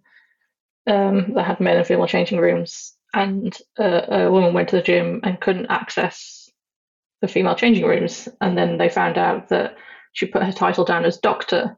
um, 0.88 1.35
that 1.35 1.47
had 1.47 1.61
men 1.61 1.76
and 1.76 1.87
female 1.87 2.09
changing 2.09 2.38
rooms, 2.38 2.97
and 3.14 3.56
uh, 3.78 4.02
a 4.09 4.30
woman 4.30 4.54
went 4.54 4.68
to 4.71 4.76
the 4.76 4.83
gym 4.83 5.21
and 5.23 5.40
couldn't 5.40 5.66
access 5.66 6.50
the 7.21 7.28
female 7.28 7.54
changing 7.54 7.85
rooms. 7.85 8.28
And 8.40 8.59
then 8.59 8.78
they 8.78 8.88
found 8.88 9.18
out 9.18 9.49
that 9.50 9.76
she 10.12 10.26
put 10.26 10.42
her 10.42 10.52
title 10.52 10.85
down 10.85 11.04
as 11.04 11.18
doctor, 11.18 11.76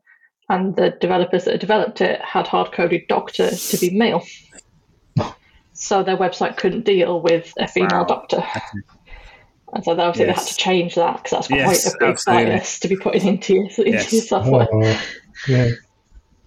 and 0.48 0.74
the 0.76 0.96
developers 1.00 1.44
that 1.44 1.52
had 1.52 1.60
developed 1.60 2.00
it 2.00 2.20
had 2.22 2.46
hard 2.46 2.72
coded 2.72 3.02
doctor 3.08 3.50
to 3.50 3.76
be 3.78 3.90
male. 3.90 4.24
So 5.74 6.02
their 6.02 6.16
website 6.16 6.56
couldn't 6.56 6.84
deal 6.84 7.20
with 7.20 7.52
a 7.56 7.68
female 7.68 8.00
wow. 8.00 8.04
doctor. 8.04 8.42
And 9.72 9.84
so 9.84 9.92
obviously 9.92 10.26
yes. 10.26 10.36
they 10.36 10.40
had 10.40 10.48
to 10.48 10.56
change 10.56 10.94
that 10.94 11.16
because 11.16 11.30
that's 11.30 11.48
quite 11.48 11.58
yes, 11.58 11.94
a 11.94 11.98
big 11.98 12.08
absolutely. 12.08 12.44
bias 12.46 12.78
to 12.80 12.88
be 12.88 12.96
putting 12.96 13.26
into 13.26 13.54
your, 13.54 13.64
into 13.64 13.90
yes. 13.90 14.12
your 14.12 14.22
software. 14.22 14.68
Oh, 14.72 15.02
yeah. 15.46 15.70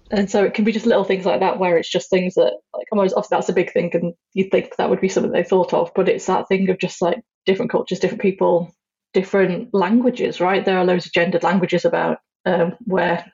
And 0.09 0.29
so 0.29 0.43
it 0.43 0.53
can 0.53 0.65
be 0.65 0.71
just 0.71 0.85
little 0.85 1.05
things 1.05 1.25
like 1.25 1.39
that 1.39 1.57
where 1.57 1.77
it's 1.77 1.89
just 1.89 2.09
things 2.09 2.33
that, 2.33 2.53
like, 2.73 2.87
almost 2.91 3.13
obviously 3.15 3.35
that's 3.37 3.49
a 3.49 3.53
big 3.53 3.71
thing, 3.71 3.91
and 3.93 4.13
you'd 4.33 4.51
think 4.51 4.75
that 4.75 4.89
would 4.89 4.99
be 4.99 5.07
something 5.07 5.31
they 5.31 5.43
thought 5.43 5.73
of, 5.73 5.91
but 5.95 6.09
it's 6.09 6.25
that 6.25 6.47
thing 6.49 6.69
of 6.69 6.79
just 6.79 7.01
like 7.01 7.21
different 7.45 7.71
cultures, 7.71 7.99
different 7.99 8.21
people, 8.21 8.73
different 9.13 9.73
languages, 9.73 10.41
right? 10.41 10.65
There 10.65 10.77
are 10.77 10.83
loads 10.83 11.05
of 11.05 11.13
gendered 11.13 11.43
languages 11.43 11.85
about 11.85 12.17
um, 12.45 12.75
where 12.81 13.31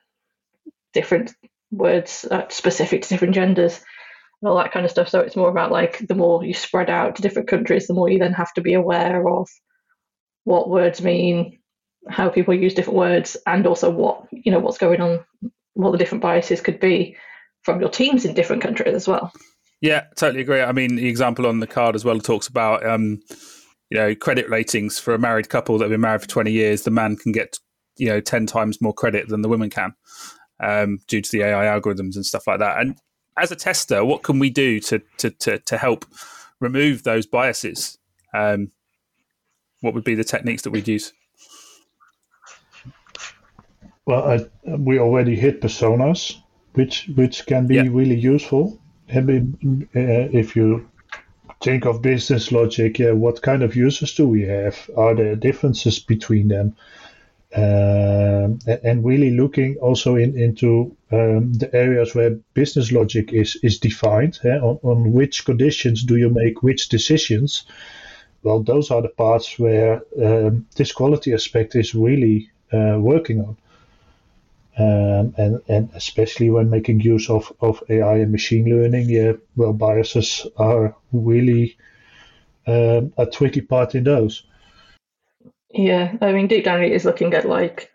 different 0.92 1.34
words 1.72 2.24
are 2.30 2.46
specific 2.50 3.02
to 3.02 3.08
different 3.08 3.34
genders 3.34 3.80
and 4.40 4.48
all 4.48 4.56
that 4.58 4.70
kind 4.70 4.84
of 4.84 4.90
stuff. 4.90 5.08
So 5.08 5.20
it's 5.20 5.36
more 5.36 5.50
about 5.50 5.72
like 5.72 6.06
the 6.06 6.14
more 6.14 6.44
you 6.44 6.54
spread 6.54 6.90
out 6.90 7.16
to 7.16 7.22
different 7.22 7.48
countries, 7.48 7.88
the 7.88 7.94
more 7.94 8.08
you 8.08 8.18
then 8.20 8.34
have 8.34 8.52
to 8.54 8.60
be 8.60 8.74
aware 8.74 9.28
of 9.28 9.48
what 10.48 10.70
words 10.70 11.02
mean, 11.02 11.58
how 12.08 12.28
people 12.28 12.54
use 12.54 12.74
different 12.74 12.98
words, 12.98 13.36
and 13.46 13.66
also 13.66 13.90
what 13.90 14.26
you 14.32 14.50
know 14.50 14.58
what's 14.58 14.78
going 14.78 15.00
on 15.00 15.24
what 15.78 15.92
the 15.92 15.98
different 15.98 16.22
biases 16.22 16.60
could 16.60 16.80
be 16.80 17.16
from 17.62 17.80
your 17.80 17.88
teams 17.88 18.24
in 18.24 18.34
different 18.34 18.60
countries 18.60 18.94
as 18.94 19.06
well. 19.06 19.32
Yeah, 19.80 20.04
totally 20.16 20.40
agree. 20.40 20.60
I 20.60 20.72
mean, 20.72 20.96
the 20.96 21.08
example 21.08 21.46
on 21.46 21.60
the 21.60 21.68
card 21.68 21.94
as 21.94 22.04
well 22.04 22.18
talks 22.18 22.48
about, 22.48 22.84
um, 22.84 23.20
you 23.88 23.96
know, 23.96 24.14
credit 24.16 24.50
ratings 24.50 24.98
for 24.98 25.14
a 25.14 25.18
married 25.20 25.48
couple 25.48 25.78
that 25.78 25.84
have 25.84 25.92
been 25.92 26.00
married 26.00 26.22
for 26.22 26.28
20 26.28 26.50
years. 26.50 26.82
The 26.82 26.90
man 26.90 27.14
can 27.14 27.30
get, 27.30 27.58
you 27.96 28.08
know, 28.08 28.20
10 28.20 28.46
times 28.46 28.82
more 28.82 28.92
credit 28.92 29.28
than 29.28 29.42
the 29.42 29.48
woman 29.48 29.70
can 29.70 29.94
um, 30.58 30.98
due 31.06 31.22
to 31.22 31.30
the 31.30 31.42
AI 31.42 31.66
algorithms 31.66 32.16
and 32.16 32.26
stuff 32.26 32.48
like 32.48 32.58
that. 32.58 32.80
And 32.80 32.98
as 33.38 33.52
a 33.52 33.56
tester, 33.56 34.04
what 34.04 34.24
can 34.24 34.40
we 34.40 34.50
do 34.50 34.80
to, 34.80 35.00
to, 35.18 35.30
to, 35.30 35.58
to 35.58 35.78
help 35.78 36.06
remove 36.60 37.04
those 37.04 37.24
biases? 37.24 37.98
Um, 38.34 38.72
what 39.80 39.94
would 39.94 40.04
be 40.04 40.14
the 40.14 40.24
techniques 40.24 40.62
that 40.62 40.70
we'd 40.70 40.88
use? 40.88 41.12
Well, 44.06 44.24
I, 44.24 44.76
we 44.76 44.98
already 44.98 45.36
hit 45.36 45.60
personas, 45.60 46.36
which 46.72 47.10
which 47.14 47.44
can 47.46 47.66
be 47.66 47.74
yeah. 47.74 47.88
really 47.90 48.16
useful. 48.16 48.80
Uh, 49.14 49.22
if 49.94 50.56
you 50.56 50.88
think 51.60 51.86
of 51.86 52.02
business 52.02 52.52
logic, 52.52 52.98
yeah, 52.98 53.12
what 53.12 53.42
kind 53.42 53.62
of 53.62 53.76
users 53.76 54.14
do 54.14 54.28
we 54.28 54.42
have? 54.42 54.90
Are 54.96 55.14
there 55.14 55.36
differences 55.36 55.98
between 55.98 56.48
them? 56.48 56.76
Um, 57.54 58.58
and 58.84 59.04
really 59.04 59.30
looking 59.30 59.76
also 59.76 60.16
in, 60.16 60.38
into 60.38 60.94
um, 61.10 61.54
the 61.54 61.70
areas 61.74 62.14
where 62.14 62.38
business 62.52 62.92
logic 62.92 63.32
is 63.32 63.58
is 63.62 63.78
defined 63.78 64.38
eh, 64.44 64.58
on, 64.58 64.78
on 64.82 65.12
which 65.12 65.46
conditions 65.46 66.04
do 66.04 66.16
you 66.16 66.28
make 66.28 66.62
which 66.62 66.90
decisions 66.90 67.64
well 68.42 68.62
those 68.62 68.90
are 68.90 69.02
the 69.02 69.08
parts 69.08 69.58
where 69.58 70.02
um, 70.22 70.66
this 70.76 70.92
quality 70.92 71.32
aspect 71.34 71.74
is 71.74 71.94
really 71.94 72.50
uh, 72.72 72.96
working 72.98 73.40
on 73.40 73.56
um, 74.78 75.34
and, 75.36 75.60
and 75.66 75.90
especially 75.94 76.50
when 76.50 76.70
making 76.70 77.00
use 77.00 77.28
of, 77.28 77.52
of 77.60 77.82
AI 77.88 78.18
and 78.18 78.30
machine 78.30 78.64
learning, 78.64 79.08
yeah, 79.08 79.32
well, 79.56 79.72
biases 79.72 80.46
are 80.56 80.94
really 81.12 81.76
um, 82.68 83.12
a 83.18 83.26
tricky 83.26 83.60
part 83.60 83.96
in 83.96 84.04
those. 84.04 84.44
Yeah, 85.70 86.16
I 86.20 86.32
mean, 86.32 86.46
deep 86.46 86.64
down 86.64 86.84
it 86.84 86.92
is 86.92 87.04
looking 87.04 87.34
at 87.34 87.48
like 87.48 87.90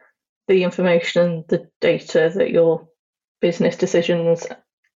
the 0.49 0.63
information, 0.63 1.45
the 1.47 1.69
data 1.79 2.29
that 2.35 2.51
your 2.51 2.89
business 3.39 3.77
decisions 3.77 4.45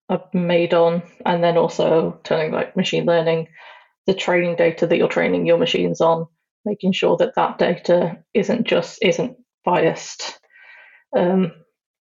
are 0.10 0.24
made 0.34 0.74
on, 0.74 1.04
and 1.24 1.44
then 1.44 1.56
also 1.56 2.20
turning 2.24 2.52
like 2.52 2.76
machine 2.76 3.06
learning, 3.06 3.48
the 4.06 4.14
training 4.14 4.56
data 4.56 4.88
that 4.88 4.98
you're 4.98 5.08
training 5.08 5.46
your 5.46 5.58
machines 5.58 6.02
on, 6.02 6.28
making 6.64 6.92
sure 6.92 7.18
that 7.18 7.36
that 7.36 7.58
data 7.58 8.18
isn't 8.34 8.66
just 8.68 9.00
isn't 9.02 9.38
biased. 9.64 10.40
Um, 11.16 11.52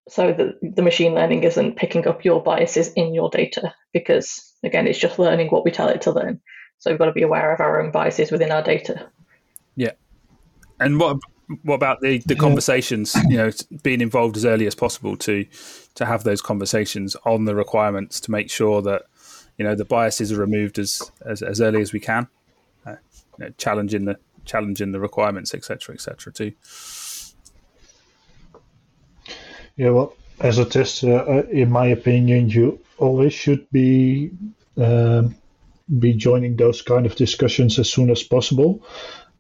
so 0.09 0.33
that 0.33 0.55
the 0.63 0.83
machine 0.83 1.15
learning 1.15 1.45
isn't 1.45 1.77
picking 1.77 2.09
up 2.09 2.25
your 2.25 2.43
biases 2.43 2.93
in 2.95 3.15
your 3.15 3.31
data 3.31 3.73
because 3.93 4.53
again 4.65 4.87
it's 4.87 4.99
just 4.99 5.19
learning 5.19 5.49
what 5.49 5.65
we 5.65 5.71
tell 5.71 5.89
it 5.89 6.03
to 6.03 6.13
learn. 6.13 6.41
So 6.79 6.91
we've 6.91 6.99
got 6.99 7.07
to 7.07 7.13
be 7.13 7.23
aware 7.23 7.55
of 7.55 7.61
our 7.61 7.81
own 7.81 7.93
biases 7.93 8.33
within 8.33 8.51
our 8.51 8.63
data. 8.63 9.09
Yeah. 9.77 9.93
And 10.81 10.99
what 10.99 11.19
what 11.63 11.75
about 11.75 12.01
the 12.01 12.19
the 12.27 12.35
conversations 12.35 13.15
you 13.29 13.37
know 13.37 13.51
being 13.83 14.01
involved 14.01 14.37
as 14.37 14.45
early 14.45 14.67
as 14.67 14.75
possible 14.75 15.17
to 15.17 15.45
to 15.95 16.07
have 16.07 16.25
those 16.25 16.41
conversations 16.41 17.15
on 17.25 17.45
the 17.45 17.55
requirements 17.55 18.21
to 18.21 18.31
make 18.31 18.51
sure 18.51 18.81
that 18.83 19.03
you 19.59 19.65
know 19.65 19.75
the 19.75 19.85
biases 19.85 20.33
are 20.33 20.41
removed 20.41 20.79
as 20.79 21.11
as, 21.25 21.43
as 21.43 21.61
early 21.61 21.81
as 21.81 21.93
we 21.93 22.01
can 22.01 22.29
uh, 22.87 22.97
you 23.39 23.45
know, 23.45 23.51
challenging 23.59 24.05
the 24.05 24.17
challenging 24.45 24.93
the 24.93 25.01
requirements 25.01 25.55
etc 25.55 25.95
etc 25.95 26.33
too 26.33 26.53
yeah, 29.77 29.91
well, 29.91 30.15
as 30.41 30.59
a 30.59 30.65
tester, 30.65 31.19
uh, 31.19 31.43
in 31.49 31.71
my 31.71 31.87
opinion, 31.87 32.51
you 32.51 32.81
always 32.99 33.33
should 33.33 33.71
be 33.71 34.31
um, 34.77 35.35
be 35.99 36.15
joining 36.15 36.57
those 36.57 36.83
kind 36.83 37.07
of 37.07 37.17
discussions 37.17 37.79
as 37.79 37.91
soon 37.91 38.11
as 38.11 38.23
possible. 38.23 38.83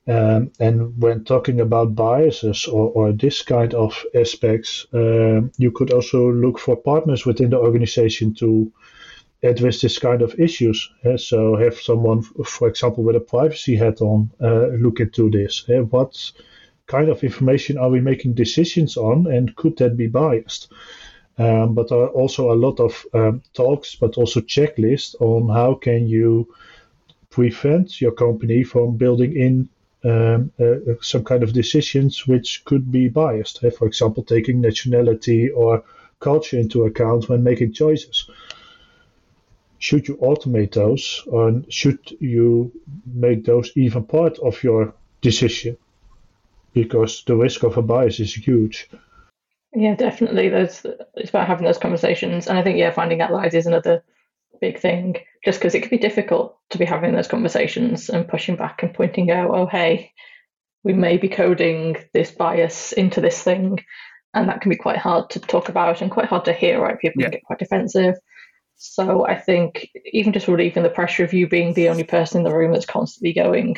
Um, 0.08 0.50
and 0.58 1.00
when 1.00 1.24
talking 1.24 1.60
about 1.60 1.94
biases 1.94 2.66
or, 2.66 2.90
or 2.90 3.12
this 3.12 3.42
kind 3.42 3.72
of 3.72 4.04
aspects, 4.14 4.86
um, 4.92 5.52
you 5.58 5.70
could 5.70 5.92
also 5.92 6.32
look 6.32 6.58
for 6.58 6.76
partners 6.76 7.24
within 7.24 7.50
the 7.50 7.58
organization 7.58 8.34
to 8.34 8.72
address 9.42 9.80
this 9.80 9.98
kind 9.98 10.22
of 10.22 10.38
issues. 10.38 10.90
Uh, 11.04 11.16
so 11.16 11.56
have 11.56 11.76
someone, 11.76 12.22
for 12.22 12.68
example, 12.68 13.02
with 13.02 13.16
a 13.16 13.20
privacy 13.20 13.76
hat 13.76 14.00
on, 14.00 14.30
uh, 14.40 14.66
look 14.78 15.00
into 15.00 15.30
this. 15.30 15.64
Uh, 15.68 15.82
what 15.82 16.32
kind 16.86 17.08
of 17.08 17.24
information 17.24 17.78
are 17.78 17.90
we 17.90 18.00
making 18.00 18.34
decisions 18.34 18.96
on, 18.96 19.26
and 19.26 19.56
could 19.56 19.76
that 19.78 19.96
be 19.96 20.06
biased? 20.06 20.72
Um, 21.38 21.74
but 21.74 21.88
there 21.88 21.98
are 21.98 22.08
also 22.08 22.52
a 22.52 22.60
lot 22.66 22.78
of 22.78 23.06
um, 23.14 23.42
talks, 23.54 23.94
but 23.94 24.16
also 24.16 24.40
checklists 24.40 25.14
on 25.20 25.48
how 25.48 25.74
can 25.74 26.06
you 26.06 26.54
prevent 27.30 28.00
your 28.00 28.12
company 28.12 28.62
from 28.62 28.96
building 28.96 29.34
in 29.34 29.68
um, 30.04 30.52
uh, 30.60 30.94
some 31.00 31.24
kind 31.24 31.42
of 31.42 31.52
decisions 31.52 32.26
which 32.26 32.64
could 32.64 32.92
be 32.92 33.08
biased. 33.08 33.60
For 33.78 33.86
example, 33.86 34.22
taking 34.22 34.60
nationality 34.60 35.48
or 35.50 35.84
culture 36.20 36.58
into 36.58 36.84
account 36.84 37.28
when 37.28 37.42
making 37.42 37.72
choices. 37.72 38.28
Should 39.82 40.08
you 40.08 40.16
automate 40.16 40.72
those, 40.72 41.22
or 41.26 41.62
should 41.68 42.00
you 42.20 42.72
make 43.04 43.44
those 43.44 43.70
even 43.76 44.04
part 44.04 44.38
of 44.38 44.62
your 44.62 44.94
decision? 45.20 45.76
because 46.72 47.24
the 47.24 47.36
risk 47.36 47.62
of 47.62 47.76
a 47.76 47.82
bias 47.82 48.20
is 48.20 48.34
huge. 48.34 48.88
Yeah, 49.74 49.94
definitely. 49.94 50.48
There's 50.48 50.84
it's 51.14 51.30
about 51.30 51.46
having 51.46 51.64
those 51.64 51.78
conversations, 51.78 52.46
and 52.46 52.58
I 52.58 52.62
think 52.62 52.78
yeah, 52.78 52.90
finding 52.90 53.20
out 53.20 53.32
lies 53.32 53.54
is 53.54 53.66
another 53.66 54.02
big 54.60 54.78
thing. 54.78 55.16
Just 55.44 55.58
because 55.58 55.74
it 55.74 55.80
can 55.80 55.90
be 55.90 55.98
difficult 55.98 56.56
to 56.70 56.78
be 56.78 56.84
having 56.84 57.12
those 57.12 57.28
conversations 57.28 58.08
and 58.08 58.28
pushing 58.28 58.56
back 58.56 58.82
and 58.82 58.94
pointing 58.94 59.30
out, 59.30 59.50
oh 59.50 59.66
hey, 59.66 60.12
we 60.84 60.92
may 60.92 61.16
be 61.16 61.28
coding 61.28 61.96
this 62.12 62.30
bias 62.30 62.92
into 62.92 63.20
this 63.20 63.42
thing, 63.42 63.78
and 64.34 64.48
that 64.48 64.60
can 64.60 64.70
be 64.70 64.76
quite 64.76 64.98
hard 64.98 65.30
to 65.30 65.40
talk 65.40 65.68
about 65.68 66.02
and 66.02 66.10
quite 66.10 66.26
hard 66.26 66.44
to 66.46 66.52
hear. 66.52 66.80
Right, 66.80 66.98
people 66.98 67.22
yeah. 67.22 67.28
can 67.28 67.32
get 67.32 67.44
quite 67.44 67.58
defensive. 67.58 68.16
So 68.84 69.24
I 69.24 69.38
think 69.38 69.90
even 70.12 70.32
just 70.32 70.48
relieving 70.48 70.82
the 70.82 70.90
pressure 70.90 71.22
of 71.22 71.32
you 71.32 71.48
being 71.48 71.72
the 71.72 71.88
only 71.88 72.02
person 72.02 72.38
in 72.38 72.44
the 72.44 72.52
room 72.52 72.72
that's 72.72 72.84
constantly 72.84 73.32
going, 73.32 73.76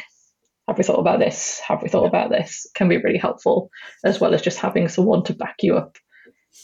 have 0.67 0.79
we 0.79 0.83
thought 0.83 0.99
about 0.99 1.19
this? 1.19 1.61
Have 1.69 1.83
we 1.83 1.91
thought 1.91 2.07
about 2.07 2.31
this? 2.31 2.67
Can 2.75 2.89
be 2.89 2.97
really 2.97 3.19
helpful, 3.19 3.71
as 4.03 4.19
well 4.19 4.33
as 4.33 4.41
just 4.41 4.59
having 4.59 4.89
someone 4.89 5.23
to 5.25 5.35
back 5.35 5.57
you 5.61 5.77
up 5.77 5.99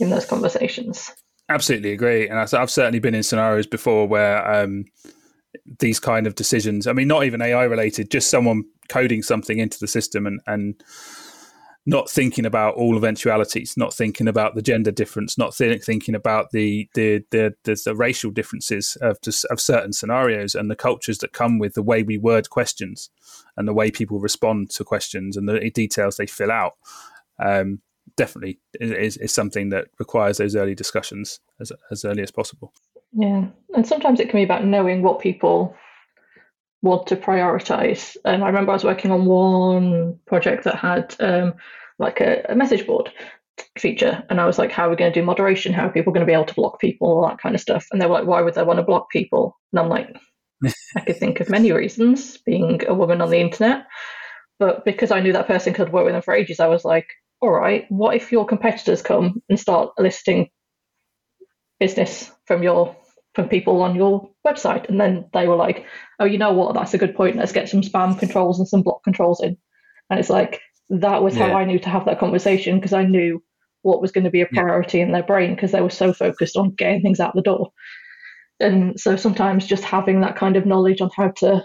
in 0.00 0.08
those 0.08 0.24
conversations. 0.24 1.10
Absolutely 1.50 1.92
agree. 1.92 2.28
And 2.28 2.38
I've 2.38 2.70
certainly 2.70 2.98
been 2.98 3.14
in 3.14 3.24
scenarios 3.24 3.66
before 3.66 4.08
where 4.08 4.50
um, 4.50 4.86
these 5.78 6.00
kind 6.00 6.26
of 6.26 6.34
decisions, 6.34 6.86
I 6.86 6.94
mean, 6.94 7.08
not 7.08 7.24
even 7.24 7.42
AI 7.42 7.64
related, 7.64 8.10
just 8.10 8.30
someone 8.30 8.64
coding 8.88 9.22
something 9.22 9.58
into 9.58 9.78
the 9.78 9.86
system 9.86 10.26
and, 10.26 10.40
and 10.46 10.82
not 11.86 12.10
thinking 12.10 12.44
about 12.44 12.74
all 12.74 12.96
eventualities, 12.96 13.74
not 13.76 13.94
thinking 13.94 14.28
about 14.28 14.54
the 14.54 14.62
gender 14.62 14.90
difference, 14.90 15.38
not 15.38 15.54
th- 15.54 15.82
thinking 15.82 16.14
about 16.14 16.50
the 16.50 16.88
the, 16.94 17.24
the 17.30 17.54
the, 17.64 17.80
the 17.84 17.94
racial 17.96 18.30
differences 18.30 18.96
of 19.00 19.18
of 19.50 19.60
certain 19.60 19.92
scenarios 19.92 20.54
and 20.54 20.70
the 20.70 20.76
cultures 20.76 21.18
that 21.18 21.32
come 21.32 21.58
with 21.58 21.74
the 21.74 21.82
way 21.82 22.02
we 22.02 22.18
word 22.18 22.50
questions 22.50 23.10
and 23.56 23.66
the 23.66 23.74
way 23.74 23.90
people 23.90 24.20
respond 24.20 24.70
to 24.70 24.84
questions 24.84 25.36
and 25.36 25.48
the 25.48 25.70
details 25.70 26.16
they 26.16 26.26
fill 26.26 26.50
out. 26.50 26.74
Um, 27.38 27.80
definitely 28.16 28.60
is, 28.80 29.16
is 29.16 29.32
something 29.32 29.70
that 29.70 29.86
requires 29.98 30.36
those 30.36 30.56
early 30.56 30.74
discussions 30.74 31.40
as, 31.60 31.72
as 31.90 32.04
early 32.04 32.22
as 32.22 32.30
possible. 32.30 32.72
Yeah, 33.12 33.46
and 33.74 33.86
sometimes 33.86 34.20
it 34.20 34.28
can 34.28 34.38
be 34.38 34.44
about 34.44 34.64
knowing 34.64 35.02
what 35.02 35.20
people 35.20 35.74
want 36.82 37.06
to 37.08 37.16
prioritize. 37.16 38.16
And 38.24 38.42
I 38.42 38.46
remember 38.46 38.72
I 38.72 38.74
was 38.74 38.84
working 38.84 39.10
on 39.10 39.26
one 39.26 40.18
project 40.26 40.64
that 40.64 40.76
had 40.76 41.14
um, 41.20 41.54
like 41.98 42.20
a, 42.20 42.44
a, 42.48 42.54
message 42.54 42.86
board 42.86 43.10
feature, 43.78 44.24
and 44.30 44.40
I 44.40 44.46
was 44.46 44.58
like, 44.58 44.72
"How 44.72 44.86
are 44.86 44.90
we 44.90 44.96
going 44.96 45.12
to 45.12 45.20
do 45.20 45.24
moderation? 45.24 45.72
How 45.72 45.86
are 45.86 45.92
people 45.92 46.12
going 46.12 46.24
to 46.24 46.30
be 46.30 46.34
able 46.34 46.46
to 46.46 46.54
block 46.54 46.80
people? 46.80 47.08
All 47.08 47.28
that 47.28 47.38
kind 47.38 47.54
of 47.54 47.60
stuff." 47.60 47.86
And 47.90 48.00
they 48.00 48.06
were 48.06 48.14
like, 48.14 48.26
"Why 48.26 48.40
would 48.40 48.54
they 48.54 48.62
want 48.62 48.78
to 48.78 48.84
block 48.84 49.10
people?" 49.10 49.58
And 49.72 49.80
I'm 49.80 49.88
like, 49.88 50.08
"I 50.96 51.00
could 51.00 51.18
think 51.18 51.40
of 51.40 51.50
many 51.50 51.72
reasons, 51.72 52.38
being 52.38 52.82
a 52.86 52.94
woman 52.94 53.20
on 53.20 53.30
the 53.30 53.40
internet." 53.40 53.86
But 54.58 54.84
because 54.84 55.10
I 55.10 55.20
knew 55.20 55.32
that 55.32 55.46
person 55.46 55.72
could 55.72 55.90
work 55.90 56.04
with 56.04 56.12
them 56.12 56.22
for 56.22 56.34
ages, 56.34 56.60
I 56.60 56.66
was 56.66 56.84
like, 56.84 57.06
all 57.40 57.50
right, 57.50 57.86
what 57.88 58.14
if 58.14 58.30
your 58.30 58.46
competitors 58.46 59.00
come 59.00 59.42
and 59.48 59.58
start 59.58 59.92
listing 59.98 60.50
business 61.78 62.30
from 62.44 62.62
your 62.62 62.94
from 63.34 63.48
people 63.48 63.82
on 63.82 63.94
your 63.94 64.28
website? 64.46 64.88
And 64.88 65.00
then 65.00 65.28
they 65.32 65.46
were 65.46 65.56
like, 65.56 65.86
oh, 66.18 66.24
you 66.24 66.38
know 66.38 66.52
what? 66.52 66.74
That's 66.74 66.94
a 66.94 66.98
good 66.98 67.14
point. 67.14 67.36
Let's 67.36 67.52
get 67.52 67.68
some 67.68 67.82
spam 67.82 68.18
controls 68.18 68.58
and 68.58 68.68
some 68.68 68.82
block 68.82 69.02
controls 69.04 69.42
in. 69.42 69.56
And 70.08 70.18
it's 70.18 70.30
like 70.30 70.60
that 70.90 71.22
was 71.22 71.36
yeah. 71.36 71.48
how 71.48 71.56
I 71.56 71.64
knew 71.64 71.78
to 71.78 71.88
have 71.88 72.04
that 72.06 72.18
conversation 72.18 72.76
because 72.76 72.92
I 72.92 73.04
knew 73.04 73.42
what 73.82 74.02
was 74.02 74.12
going 74.12 74.24
to 74.24 74.30
be 74.30 74.42
a 74.42 74.46
priority 74.46 74.98
yeah. 74.98 75.04
in 75.04 75.12
their 75.12 75.22
brain 75.22 75.54
because 75.54 75.72
they 75.72 75.80
were 75.80 75.90
so 75.90 76.12
focused 76.12 76.56
on 76.56 76.74
getting 76.74 77.00
things 77.00 77.20
out 77.20 77.34
the 77.34 77.42
door. 77.42 77.70
And 78.58 78.98
so 79.00 79.16
sometimes 79.16 79.66
just 79.66 79.84
having 79.84 80.20
that 80.20 80.36
kind 80.36 80.56
of 80.56 80.66
knowledge 80.66 81.00
on 81.00 81.10
how 81.16 81.30
to 81.38 81.64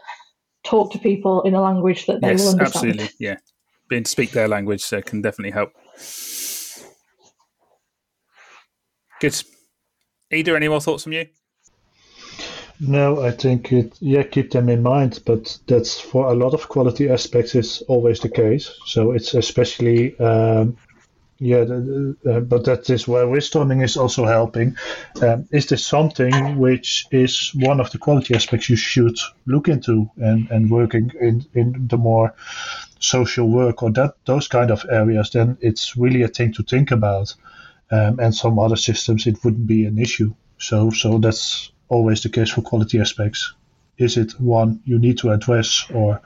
talk 0.63 0.93
to 0.93 0.99
people 0.99 1.41
in 1.41 1.54
a 1.54 1.62
language 1.62 2.06
that 2.06 2.21
they 2.21 2.32
yes, 2.32 2.43
will 2.43 2.51
understand. 2.51 3.01
Absolutely, 3.01 3.10
yeah 3.19 3.38
being 3.88 4.04
to 4.04 4.10
speak 4.12 4.32
their 4.32 4.47
language 4.47 4.82
so 4.82 5.01
can 5.01 5.21
definitely 5.21 5.51
help. 5.51 5.71
Good. 9.21 9.41
Ide, 10.34 10.49
any 10.49 10.67
more 10.67 10.82
thoughts 10.82 11.04
from 11.04 11.13
you? 11.13 11.25
No, 12.80 13.22
I 13.22 13.32
think 13.32 13.72
it. 13.72 13.98
Yeah, 14.02 14.24
keep 14.24 14.52
them 14.52 14.70
in 14.70 14.84
mind, 14.84 15.22
but 15.26 15.58
that's 15.68 16.00
for 16.00 16.28
a 16.28 16.36
lot 16.36 16.54
of 16.54 16.68
quality 16.68 17.10
aspects 17.10 17.56
is 17.56 17.82
always 17.88 18.20
the 18.20 18.30
case. 18.30 18.70
So 18.86 19.12
it's 19.12 19.34
especially 19.34 20.18
um, 20.20 20.78
yeah, 21.40 21.66
the, 21.66 22.16
uh, 22.30 22.40
but 22.40 22.64
that 22.66 22.90
is 22.90 23.08
where 23.08 23.26
Riskstorming 23.26 23.84
is 23.84 23.98
also 23.98 24.26
helping. 24.26 24.78
Um, 25.22 25.48
is 25.52 25.66
this 25.66 25.86
something 25.86 26.58
which 26.58 27.06
is 27.12 27.52
one 27.56 27.82
of 27.82 27.92
the 27.92 27.98
quality 27.98 28.36
aspects 28.36 28.70
you 28.70 28.78
should 28.78 29.18
look 29.46 29.68
into 29.68 30.10
and, 30.18 30.50
and 30.50 30.72
working 30.72 31.12
in, 31.20 31.46
in 31.54 31.88
the 31.88 31.98
more 31.98 32.34
social 33.00 33.50
work 33.50 33.84
or 33.84 33.92
that 33.92 34.16
those 34.26 34.48
kind 34.48 34.72
of 34.72 34.86
areas? 34.90 35.32
Then 35.32 35.58
it's 35.60 35.98
really 35.98 36.22
a 36.22 36.30
thing 36.30 36.54
to 36.54 36.64
think 36.64 36.92
about. 36.92 37.36
Um, 37.92 38.20
and 38.20 38.34
some 38.34 38.58
other 38.58 38.78
systems, 38.78 39.28
it 39.28 39.44
wouldn't 39.44 39.68
be 39.68 39.86
an 39.86 40.00
issue. 40.00 40.34
So, 40.58 40.90
so 40.90 41.20
that's 41.20 41.72
always 41.89 42.21
the 42.21 42.30
case 42.30 42.52
for 42.52 42.62
quality 42.62 43.00
aspects. 43.00 43.54
Is 43.98 44.17
it 44.17 44.39
one 44.39 44.82
you 44.86 45.00
need 45.00 45.17
to 45.19 45.32
address, 45.32 45.86
or 45.93 46.21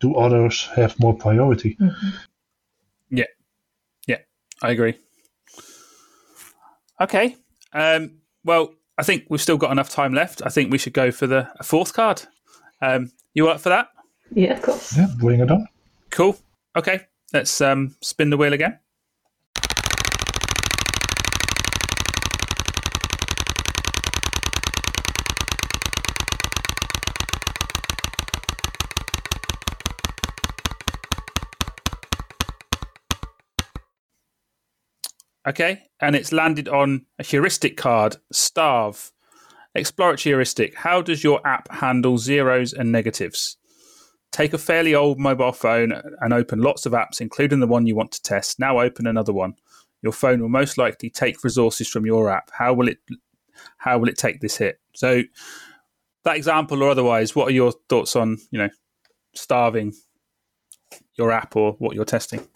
do 0.00 0.14
others 0.14 0.68
have 0.76 0.98
more 1.00 1.14
priority? 1.14 1.76
Mm-hmm. 1.80 2.08
Yeah, 3.10 3.24
I 4.62 4.70
agree. 4.70 4.94
Okay. 7.00 7.36
Um, 7.72 8.18
well, 8.44 8.74
I 8.96 9.02
think 9.02 9.24
we've 9.28 9.42
still 9.42 9.56
got 9.56 9.72
enough 9.72 9.90
time 9.90 10.14
left. 10.14 10.42
I 10.44 10.48
think 10.48 10.70
we 10.70 10.78
should 10.78 10.92
go 10.92 11.10
for 11.10 11.26
the 11.26 11.48
fourth 11.62 11.92
card. 11.92 12.22
Um, 12.80 13.10
you 13.32 13.48
up 13.48 13.60
for 13.60 13.70
that? 13.70 13.88
Yeah, 14.32 14.54
of 14.54 14.62
course. 14.62 14.96
Yeah, 14.96 15.08
bring 15.18 15.40
it 15.40 15.50
on. 15.50 15.66
Cool. 16.10 16.36
Okay, 16.76 17.06
let's 17.32 17.60
um, 17.60 17.96
spin 18.00 18.30
the 18.30 18.36
wheel 18.36 18.52
again. 18.52 18.78
Okay, 35.46 35.82
and 36.00 36.16
it's 36.16 36.32
landed 36.32 36.68
on 36.68 37.04
a 37.18 37.22
heuristic 37.22 37.76
card, 37.76 38.16
Starve. 38.32 39.12
Exploratory 39.74 40.32
heuristic. 40.32 40.76
How 40.76 41.02
does 41.02 41.24
your 41.24 41.44
app 41.46 41.70
handle 41.70 42.16
zeros 42.16 42.72
and 42.72 42.92
negatives? 42.92 43.56
Take 44.30 44.52
a 44.52 44.58
fairly 44.58 44.94
old 44.94 45.18
mobile 45.18 45.52
phone 45.52 45.92
and 46.20 46.32
open 46.32 46.62
lots 46.62 46.86
of 46.86 46.92
apps, 46.92 47.20
including 47.20 47.60
the 47.60 47.66
one 47.66 47.86
you 47.86 47.94
want 47.94 48.12
to 48.12 48.22
test. 48.22 48.58
Now 48.58 48.80
open 48.80 49.06
another 49.06 49.32
one. 49.32 49.54
Your 50.02 50.12
phone 50.12 50.40
will 50.40 50.48
most 50.48 50.78
likely 50.78 51.10
take 51.10 51.44
resources 51.44 51.88
from 51.88 52.06
your 52.06 52.30
app. 52.30 52.50
How 52.52 52.72
will 52.72 52.88
it 52.88 52.98
how 53.78 53.98
will 53.98 54.08
it 54.08 54.18
take 54.18 54.40
this 54.40 54.56
hit? 54.56 54.80
So 54.94 55.22
that 56.24 56.36
example 56.36 56.82
or 56.82 56.90
otherwise, 56.90 57.34
what 57.34 57.48
are 57.48 57.52
your 57.52 57.72
thoughts 57.88 58.16
on, 58.16 58.38
you 58.50 58.58
know, 58.58 58.70
starving 59.34 59.92
your 61.16 61.32
app 61.32 61.56
or 61.56 61.72
what 61.78 61.94
you're 61.94 62.04
testing? 62.04 62.46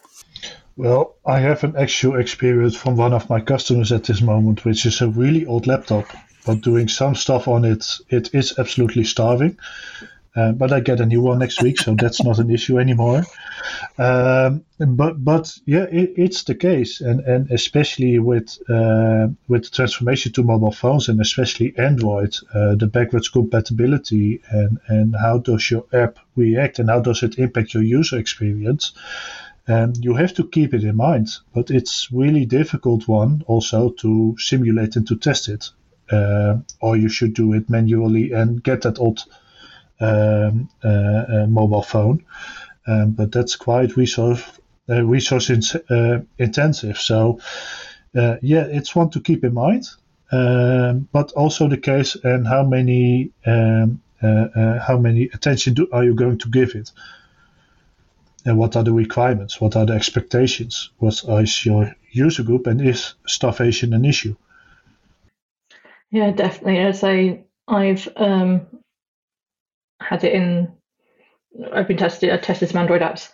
Well, 0.78 1.16
I 1.26 1.40
have 1.40 1.64
an 1.64 1.74
actual 1.74 2.20
experience 2.20 2.76
from 2.76 2.94
one 2.94 3.12
of 3.12 3.28
my 3.28 3.40
customers 3.40 3.90
at 3.90 4.04
this 4.04 4.22
moment, 4.22 4.64
which 4.64 4.86
is 4.86 5.00
a 5.00 5.08
really 5.08 5.44
old 5.44 5.66
laptop, 5.66 6.06
but 6.46 6.60
doing 6.60 6.86
some 6.86 7.16
stuff 7.16 7.48
on 7.48 7.64
it, 7.64 7.84
it 8.10 8.32
is 8.32 8.56
absolutely 8.60 9.02
starving. 9.02 9.58
Uh, 10.36 10.52
but 10.52 10.72
I 10.72 10.78
get 10.78 11.00
a 11.00 11.06
new 11.06 11.20
one 11.20 11.40
next 11.40 11.60
week, 11.64 11.80
so 11.80 11.96
that's 11.96 12.22
not 12.22 12.38
an 12.38 12.48
issue 12.50 12.78
anymore. 12.78 13.24
Um, 13.98 14.64
but 14.78 15.24
but 15.24 15.58
yeah, 15.66 15.86
it, 15.90 16.12
it's 16.16 16.44
the 16.44 16.54
case, 16.54 17.00
and 17.00 17.20
and 17.22 17.50
especially 17.50 18.20
with 18.20 18.56
uh, 18.70 19.26
with 19.48 19.64
the 19.64 19.70
transformation 19.72 20.30
to 20.34 20.44
mobile 20.44 20.70
phones, 20.70 21.08
and 21.08 21.20
especially 21.20 21.76
Android, 21.76 22.36
uh, 22.54 22.76
the 22.76 22.86
backwards 22.86 23.30
compatibility, 23.30 24.40
and 24.48 24.78
and 24.86 25.16
how 25.16 25.38
does 25.38 25.68
your 25.72 25.86
app 25.92 26.20
react, 26.36 26.78
and 26.78 26.88
how 26.88 27.00
does 27.00 27.24
it 27.24 27.36
impact 27.40 27.74
your 27.74 27.82
user 27.82 28.16
experience? 28.16 28.92
Um, 29.68 29.92
you 30.00 30.14
have 30.14 30.34
to 30.34 30.48
keep 30.48 30.72
it 30.72 30.82
in 30.82 30.96
mind, 30.96 31.28
but 31.54 31.70
it's 31.70 32.10
really 32.10 32.46
difficult 32.46 33.06
one 33.06 33.42
also 33.46 33.90
to 33.90 34.34
simulate 34.38 34.96
and 34.96 35.06
to 35.08 35.16
test 35.16 35.48
it. 35.48 35.70
Uh, 36.10 36.60
or 36.80 36.96
you 36.96 37.10
should 37.10 37.34
do 37.34 37.52
it 37.52 37.68
manually 37.68 38.32
and 38.32 38.62
get 38.62 38.80
that 38.80 38.98
old 38.98 39.24
um, 40.00 40.70
uh, 40.82 40.88
uh, 40.88 41.46
mobile 41.48 41.82
phone. 41.82 42.24
Um, 42.86 43.10
but 43.10 43.30
that's 43.30 43.56
quite 43.56 43.96
resource 43.96 44.42
uh, 44.88 45.04
resource 45.04 45.50
in, 45.50 45.60
uh, 45.90 46.20
intensive. 46.38 46.96
So 46.96 47.40
uh, 48.16 48.36
yeah, 48.40 48.64
it's 48.64 48.96
one 48.96 49.10
to 49.10 49.20
keep 49.20 49.44
in 49.44 49.52
mind. 49.52 49.84
Um, 50.32 51.08
but 51.12 51.32
also 51.32 51.68
the 51.68 51.76
case 51.76 52.16
and 52.22 52.46
how 52.46 52.62
many 52.62 53.30
um, 53.46 54.00
how 54.20 54.98
many 54.98 55.24
attention 55.32 55.74
do, 55.74 55.88
are 55.92 56.04
you 56.04 56.14
going 56.14 56.38
to 56.38 56.48
give 56.48 56.74
it? 56.74 56.90
And 58.48 58.58
what 58.58 58.76
are 58.76 58.82
the 58.82 58.92
requirements? 58.92 59.60
What 59.60 59.76
are 59.76 59.84
the 59.84 59.92
expectations? 59.92 60.90
What 60.98 61.22
is 61.40 61.66
your 61.66 61.94
user 62.10 62.42
group, 62.42 62.66
and 62.66 62.80
is 62.80 63.14
starvation 63.26 63.92
an 63.92 64.04
issue? 64.04 64.34
Yeah, 66.10 66.30
definitely. 66.30 66.80
I'd 66.80 66.96
say 66.96 67.44
I've 67.68 68.08
um, 68.16 68.66
had 70.00 70.24
it 70.24 70.32
in. 70.32 70.72
I've 71.72 71.88
been 71.88 71.98
tested. 71.98 72.30
I 72.30 72.38
tested 72.38 72.70
some 72.70 72.78
Android 72.78 73.02
apps, 73.02 73.28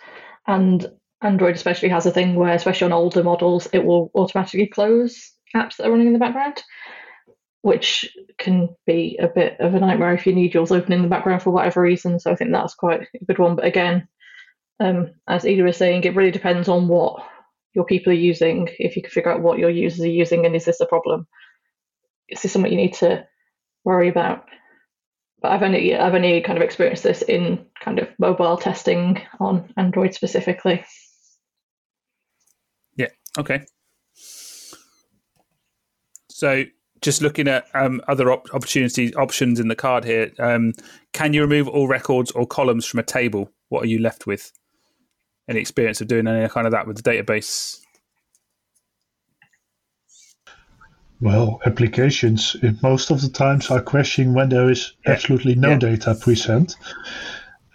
and 0.46 0.84
Android 1.22 1.54
especially 1.54 1.90
has 1.90 2.06
a 2.06 2.10
thing 2.10 2.34
where, 2.34 2.52
especially 2.52 2.86
on 2.86 2.92
older 2.92 3.22
models, 3.22 3.68
it 3.72 3.84
will 3.84 4.10
automatically 4.14 4.66
close 4.66 5.32
apps 5.54 5.76
that 5.76 5.86
are 5.86 5.90
running 5.90 6.08
in 6.08 6.12
the 6.12 6.18
background, 6.18 6.60
which 7.62 8.12
can 8.38 8.68
be 8.84 9.16
a 9.22 9.28
bit 9.28 9.60
of 9.60 9.74
a 9.74 9.80
nightmare 9.80 10.12
if 10.12 10.26
you 10.26 10.34
need 10.34 10.54
yours 10.54 10.72
open 10.72 10.92
in 10.92 11.02
the 11.02 11.08
background 11.08 11.42
for 11.42 11.50
whatever 11.50 11.80
reason. 11.80 12.18
So 12.18 12.32
I 12.32 12.34
think 12.34 12.50
that's 12.50 12.74
quite 12.74 13.02
a 13.02 13.24
good 13.24 13.38
one. 13.38 13.54
But 13.54 13.66
again, 13.66 14.08
um, 14.80 15.12
as 15.28 15.44
Ide 15.44 15.62
was 15.62 15.76
saying, 15.76 16.04
it 16.04 16.16
really 16.16 16.30
depends 16.30 16.68
on 16.68 16.88
what 16.88 17.24
your 17.74 17.84
people 17.84 18.12
are 18.12 18.16
using. 18.16 18.68
If 18.78 18.96
you 18.96 19.02
can 19.02 19.10
figure 19.10 19.32
out 19.32 19.42
what 19.42 19.58
your 19.58 19.70
users 19.70 20.00
are 20.00 20.08
using 20.08 20.46
and 20.46 20.54
is 20.54 20.64
this 20.64 20.80
a 20.80 20.86
problem, 20.86 21.26
is 22.28 22.42
this 22.42 22.52
something 22.52 22.70
you 22.70 22.78
need 22.78 22.94
to 22.94 23.26
worry 23.84 24.08
about? 24.08 24.44
But 25.42 25.52
I've 25.52 25.62
only 25.62 25.94
I've 25.94 26.14
only 26.14 26.40
kind 26.40 26.56
of 26.56 26.62
experienced 26.62 27.02
this 27.02 27.22
in 27.22 27.66
kind 27.80 27.98
of 27.98 28.08
mobile 28.18 28.56
testing 28.56 29.20
on 29.40 29.72
Android 29.76 30.14
specifically. 30.14 30.84
Yeah. 32.96 33.08
Okay. 33.38 33.66
So 36.30 36.64
just 37.02 37.20
looking 37.20 37.46
at 37.46 37.66
um, 37.74 38.00
other 38.08 38.32
op- 38.32 38.52
opportunities 38.54 39.14
options 39.16 39.60
in 39.60 39.68
the 39.68 39.76
card 39.76 40.04
here, 40.04 40.32
um, 40.38 40.72
can 41.12 41.34
you 41.34 41.42
remove 41.42 41.68
all 41.68 41.86
records 41.86 42.30
or 42.30 42.46
columns 42.46 42.86
from 42.86 43.00
a 43.00 43.04
table? 43.04 43.50
What 43.68 43.84
are 43.84 43.88
you 43.88 43.98
left 43.98 44.26
with? 44.26 44.50
Any 45.48 45.60
experience 45.60 46.00
of 46.00 46.08
doing 46.08 46.26
any 46.26 46.48
kind 46.48 46.66
of 46.66 46.72
that 46.72 46.86
with 46.86 47.02
the 47.02 47.10
database? 47.10 47.80
Well, 51.20 51.60
applications 51.64 52.56
most 52.82 53.10
of 53.10 53.20
the 53.22 53.28
times 53.28 53.70
are 53.70 53.80
crashing 53.80 54.34
when 54.34 54.48
there 54.48 54.70
is 54.70 54.92
Yeah. 55.06 55.12
absolutely 55.12 55.54
no 55.54 55.70
Yeah. 55.70 55.78
data 55.78 56.14
present. 56.14 56.76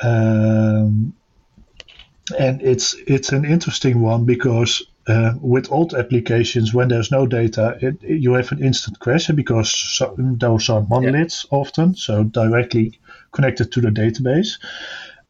Um, 0.01 1.13
and 2.37 2.61
it's 2.61 2.95
it's 3.07 3.31
an 3.31 3.43
interesting 3.45 4.01
one 4.01 4.25
because 4.25 4.83
uh, 5.07 5.33
with 5.41 5.71
old 5.71 5.95
applications, 5.95 6.71
when 6.75 6.87
there's 6.89 7.09
no 7.11 7.25
data, 7.25 7.75
it, 7.81 7.97
it- 8.03 8.21
you 8.21 8.33
have 8.33 8.51
an 8.51 8.63
instant 8.63 8.99
crash 8.99 9.27
because 9.29 9.71
so, 9.71 10.13
those 10.17 10.69
are 10.69 10.85
monoliths 10.87 11.47
often, 11.49 11.95
so 11.95 12.23
directly 12.25 12.99
connected 13.31 13.71
to 13.71 13.81
the 13.81 13.89
database. 13.89 14.59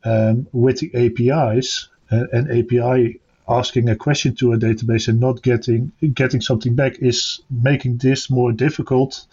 Um, 0.04 0.48
with 0.52 0.80
the 0.80 0.92
APIs, 0.96 1.88
an 2.10 2.50
API 2.52 3.20
asking 3.48 3.90
a 3.90 3.96
question 3.96 4.36
to 4.36 4.54
a 4.54 4.58
database 4.58 5.08
and 5.08 5.20
not 5.20 5.42
getting 5.42 5.92
getting 6.14 6.42
something 6.42 6.76
back 6.76 7.00
is 7.00 7.42
making 7.50 7.98
this 7.98 8.30
more 8.30 8.52
difficult 8.52 9.26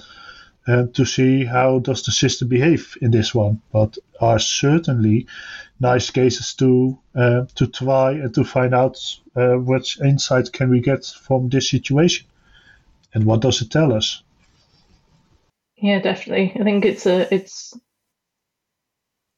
uh, 0.67 0.87
to 0.95 1.05
see 1.05 1.45
how 1.45 1.79
does 1.79 2.03
the 2.03 2.13
system 2.13 2.49
behave 2.49 2.97
in 3.01 3.11
this 3.11 3.35
one. 3.35 3.61
But 3.73 3.99
are 4.21 4.39
certainly 4.39 5.27
nice 5.79 6.11
cases 6.11 6.55
to 6.55 6.99
uh, 7.15 7.45
to 7.57 7.67
try 7.67 8.13
and 8.13 8.35
to 8.35 8.45
find 8.45 8.75
out 8.75 8.99
uh, 9.37 9.55
which 9.55 10.01
insight 10.01 10.53
can 10.53 10.71
we 10.71 10.81
get 10.81 11.05
from 11.05 11.49
this 11.49 11.71
situation 11.71 12.27
and 13.15 13.25
what 13.25 13.41
does 13.41 13.63
it 13.63 13.71
tell 13.71 13.93
us. 13.93 14.23
Yeah, 15.77 16.01
definitely. 16.01 16.53
I 16.59 16.65
think 16.65 16.85
it's 16.85 17.07
a 17.07 17.33
it's 17.35 17.79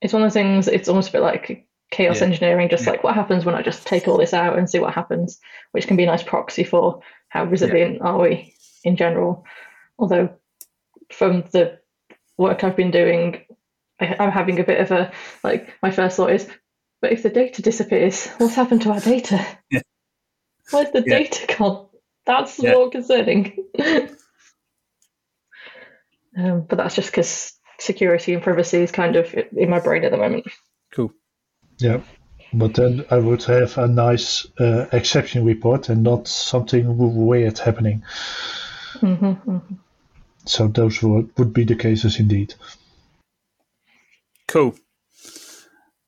it's 0.01 0.12
one 0.12 0.22
of 0.22 0.31
the 0.31 0.35
things. 0.35 0.68
It's 0.68 0.88
almost 0.88 1.09
a 1.09 1.12
bit 1.12 1.22
like 1.22 1.67
chaos 1.98 2.20
Yeah. 2.20 2.26
engineering. 2.28 2.68
Just 2.68 2.84
Yeah. 2.87 2.92
like 2.92 3.02
what 3.04 3.14
happens 3.16 3.44
when 3.44 3.56
I 3.56 3.62
just 3.62 3.84
take 3.87 4.06
all 4.06 4.16
this 4.16 4.32
out 4.32 4.56
and 4.56 4.70
see 4.70 4.78
what 4.78 4.94
happens, 4.94 5.40
which 5.72 5.88
can 5.88 5.96
be 5.96 6.04
a 6.04 6.06
nice 6.06 6.22
proxy 6.22 6.62
for 6.62 7.00
how 7.28 7.44
resilient 7.44 8.00
are 8.00 8.18
we 8.20 8.54
in 8.84 8.96
general. 8.96 9.44
Although, 9.98 10.30
from 11.12 11.42
the 11.52 11.80
work 12.37 12.62
I've 12.62 12.76
been 12.76 12.92
doing, 12.92 13.44
I, 14.00 14.14
I'm 14.20 14.30
having 14.30 14.61
a 14.61 14.64
bit 14.64 14.80
of 14.80 14.92
a 14.92 15.11
like. 15.42 15.74
My 15.82 15.90
first 15.90 16.16
thought 16.16 16.30
is, 16.30 16.48
but 17.02 17.11
if 17.12 17.24
the 17.24 17.30
data 17.30 17.62
disappears, 17.62 18.28
what's 18.38 18.54
happened 18.54 18.82
to 18.82 18.92
our 18.92 19.00
data? 19.00 19.44
Yeah. 19.70 19.80
Where's 20.70 20.92
the 20.92 21.02
Yeah. 21.04 21.18
data 21.18 21.56
gone? 21.58 21.88
That's 22.26 22.58
Yeah. 22.61 22.74
more 22.74 22.90
concerning. 22.90 23.64
Um, 26.37 26.66
but 26.68 26.76
that's 26.76 26.94
just 26.94 27.11
because 27.11 27.58
security 27.80 28.32
and 28.32 28.42
privacy 28.42 28.78
is 28.82 28.92
kind 28.92 29.16
of 29.16 29.34
in 29.34 29.70
my 29.70 29.80
brain 29.80 30.04
at 30.04 30.12
the 30.12 30.16
moment. 30.16 30.46
Cool. 30.92 31.12
Yeah. 31.79 32.01
But 32.53 32.75
then 32.75 33.05
I 33.11 33.19
would 33.19 33.43
have 33.45 33.77
a 33.77 33.87
nice 33.87 34.47
uh, 34.59 34.87
exception 34.93 35.45
report 35.45 35.88
and 35.88 36.03
not 36.03 36.27
something 36.27 36.97
weird 36.97 37.59
happening. 37.59 38.03
hmm 39.01 39.59
So 40.45 40.69
those 40.69 41.03
would, 41.03 41.31
would 41.37 41.53
be 41.53 41.64
the 41.64 41.77
cases 41.77 42.19
indeed. 42.19 42.55
Cool. 44.47 44.75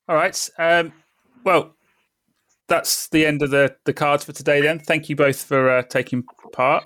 All 0.09 0.17
right. 0.17 0.49
Um, 0.59 0.93
well, 1.45 1.77
that's 2.69 3.09
the 3.09 3.27
end 3.27 3.43
of 3.43 3.51
the, 3.51 3.77
the 3.85 3.93
cards 3.93 4.25
for 4.25 4.33
today 4.33 4.63
then. 4.63 4.79
Thank 4.79 5.09
you 5.09 5.17
both 5.17 5.43
for 5.43 5.69
uh, 5.69 5.83
taking 5.83 6.25
part. 6.53 6.85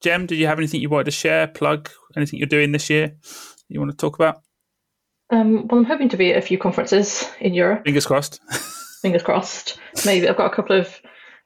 Gem, 0.00 0.24
did 0.24 0.38
you 0.38 0.46
have 0.46 0.58
anything 0.58 0.80
you 0.80 0.88
wanted 0.88 1.04
to 1.04 1.10
share, 1.10 1.46
plug, 1.46 1.90
anything 2.16 2.38
you're 2.38 2.48
doing 2.48 2.72
this 2.72 2.88
year 2.88 3.16
you 3.68 3.78
want 3.78 3.90
to 3.90 3.96
talk 3.96 4.14
about? 4.14 4.42
Um, 5.30 5.68
well, 5.68 5.78
I'm 5.80 5.84
hoping 5.84 6.08
to 6.08 6.16
be 6.16 6.32
at 6.32 6.38
a 6.38 6.42
few 6.42 6.58
conferences 6.58 7.28
in 7.40 7.54
Europe. 7.54 7.84
Fingers 7.84 8.06
crossed. 8.06 8.40
Fingers 9.02 9.22
crossed. 9.22 9.78
Maybe 10.04 10.28
I've 10.28 10.36
got 10.36 10.52
a 10.52 10.54
couple 10.54 10.78
of 10.78 11.00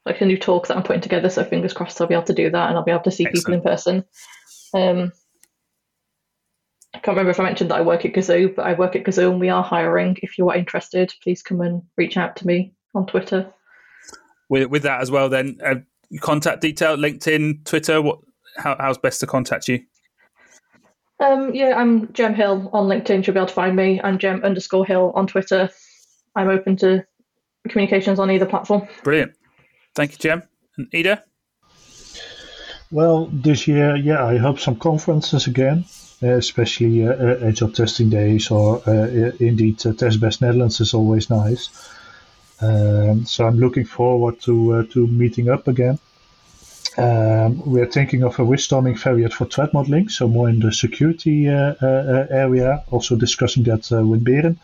like 0.06 0.20
a 0.20 0.26
new 0.26 0.38
talk 0.38 0.66
that 0.66 0.76
I'm 0.76 0.82
putting 0.82 1.02
together, 1.02 1.30
so 1.30 1.44
fingers 1.44 1.72
crossed 1.72 2.00
I'll 2.00 2.06
be 2.06 2.14
able 2.14 2.24
to 2.24 2.34
do 2.34 2.50
that 2.50 2.68
and 2.68 2.76
I'll 2.76 2.84
be 2.84 2.90
able 2.90 3.04
to 3.04 3.10
see 3.10 3.26
people 3.26 3.54
in 3.54 3.62
person. 3.62 4.04
Um, 4.74 5.12
I 6.94 6.98
can't 6.98 7.16
remember 7.16 7.30
if 7.30 7.40
I 7.40 7.44
mentioned 7.44 7.70
that 7.70 7.78
I 7.78 7.82
work 7.82 8.04
at 8.04 8.12
Cazoo, 8.12 8.54
but 8.54 8.66
I 8.66 8.74
work 8.74 8.94
at 8.96 9.04
Cazoo 9.04 9.30
and 9.30 9.40
we 9.40 9.48
are 9.48 9.62
hiring. 9.62 10.16
If 10.22 10.36
you 10.36 10.48
are 10.50 10.56
interested, 10.56 11.12
please 11.22 11.42
come 11.42 11.60
and 11.60 11.82
reach 11.96 12.16
out 12.16 12.36
to 12.36 12.46
me 12.46 12.74
on 12.94 13.06
Twitter. 13.06 13.50
with, 14.48 14.68
with 14.68 14.82
that 14.82 15.00
as 15.00 15.10
well, 15.10 15.28
then 15.28 15.58
uh, 15.64 15.76
contact 16.20 16.60
detail, 16.60 16.96
LinkedIn, 16.96 17.64
Twitter. 17.64 18.02
What? 18.02 18.20
How, 18.56 18.76
how's 18.78 18.98
best 18.98 19.20
to 19.20 19.26
contact 19.26 19.66
you? 19.68 19.80
Um, 21.20 21.55
yeah, 21.55 21.74
I'm 21.77 22.12
Gem 22.12 22.35
Hill 22.35 22.70
on 22.72 22.88
LinkedIn. 22.88 23.27
You'll 23.27 23.35
be 23.35 23.40
able 23.40 23.46
to 23.46 23.55
find 23.55 23.77
me. 23.77 24.00
I'm 24.03 24.18
Gem 24.18 24.42
underscore 24.42 24.85
Hill 24.85 25.12
on 25.14 25.27
Twitter. 25.27 25.70
I'm 26.35 26.48
open 26.48 26.77
to 26.79 27.05
communications 27.68 28.18
on 28.18 28.31
either 28.31 28.46
platform. 28.46 28.88
Brilliant. 29.05 29.33
Thank 29.94 30.12
you, 30.12 30.18
Gem. 30.18 30.42
And 30.77 30.88
Ide? 30.92 31.22
Well, 32.90 33.27
this 33.33 33.66
year, 33.66 33.96
yeah, 33.96 34.24
I 34.24 34.37
hope 34.37 34.59
some 34.59 34.77
conferences 34.77 35.46
again, 35.46 35.85
uh, 36.22 36.29
especially 36.29 37.07
uh, 37.07 37.12
uh, 37.12 37.38
Agile 37.42 37.70
Testing 37.70 38.11
Days 38.11 38.50
or 38.50 38.83
uh, 38.87 39.33
indeed 39.40 39.85
uh, 39.87 39.90
TestBash 39.90 40.40
Netherlands 40.40 40.81
is 40.81 40.94
always 40.94 41.31
nice. 41.31 41.70
Um, 42.61 43.27
so 43.27 43.46
I'm 43.46 43.59
looking 43.59 43.85
forward 43.85 44.40
to 44.42 44.74
uh, 44.74 44.83
to 44.92 45.07
meeting 45.07 45.48
up 45.48 45.66
again. 45.66 45.98
Um, 46.96 47.61
we're 47.64 47.90
thinking 47.90 48.22
of 48.22 48.38
a 48.38 48.59
storming 48.59 48.96
variant 48.96 49.33
for 49.33 49.46
threat 49.46 49.72
modeling, 49.74 50.09
so 50.09 50.28
more 50.28 50.48
in 50.48 50.61
the 50.61 50.72
security 50.72 51.48
uh, 51.48 51.74
uh, 51.83 51.87
uh, 51.87 52.26
area. 52.30 52.85
Also 52.90 53.16
discussing 53.16 53.64
that 53.64 53.90
uh, 53.90 54.04
with 54.07 54.24
Beren. 54.24 54.57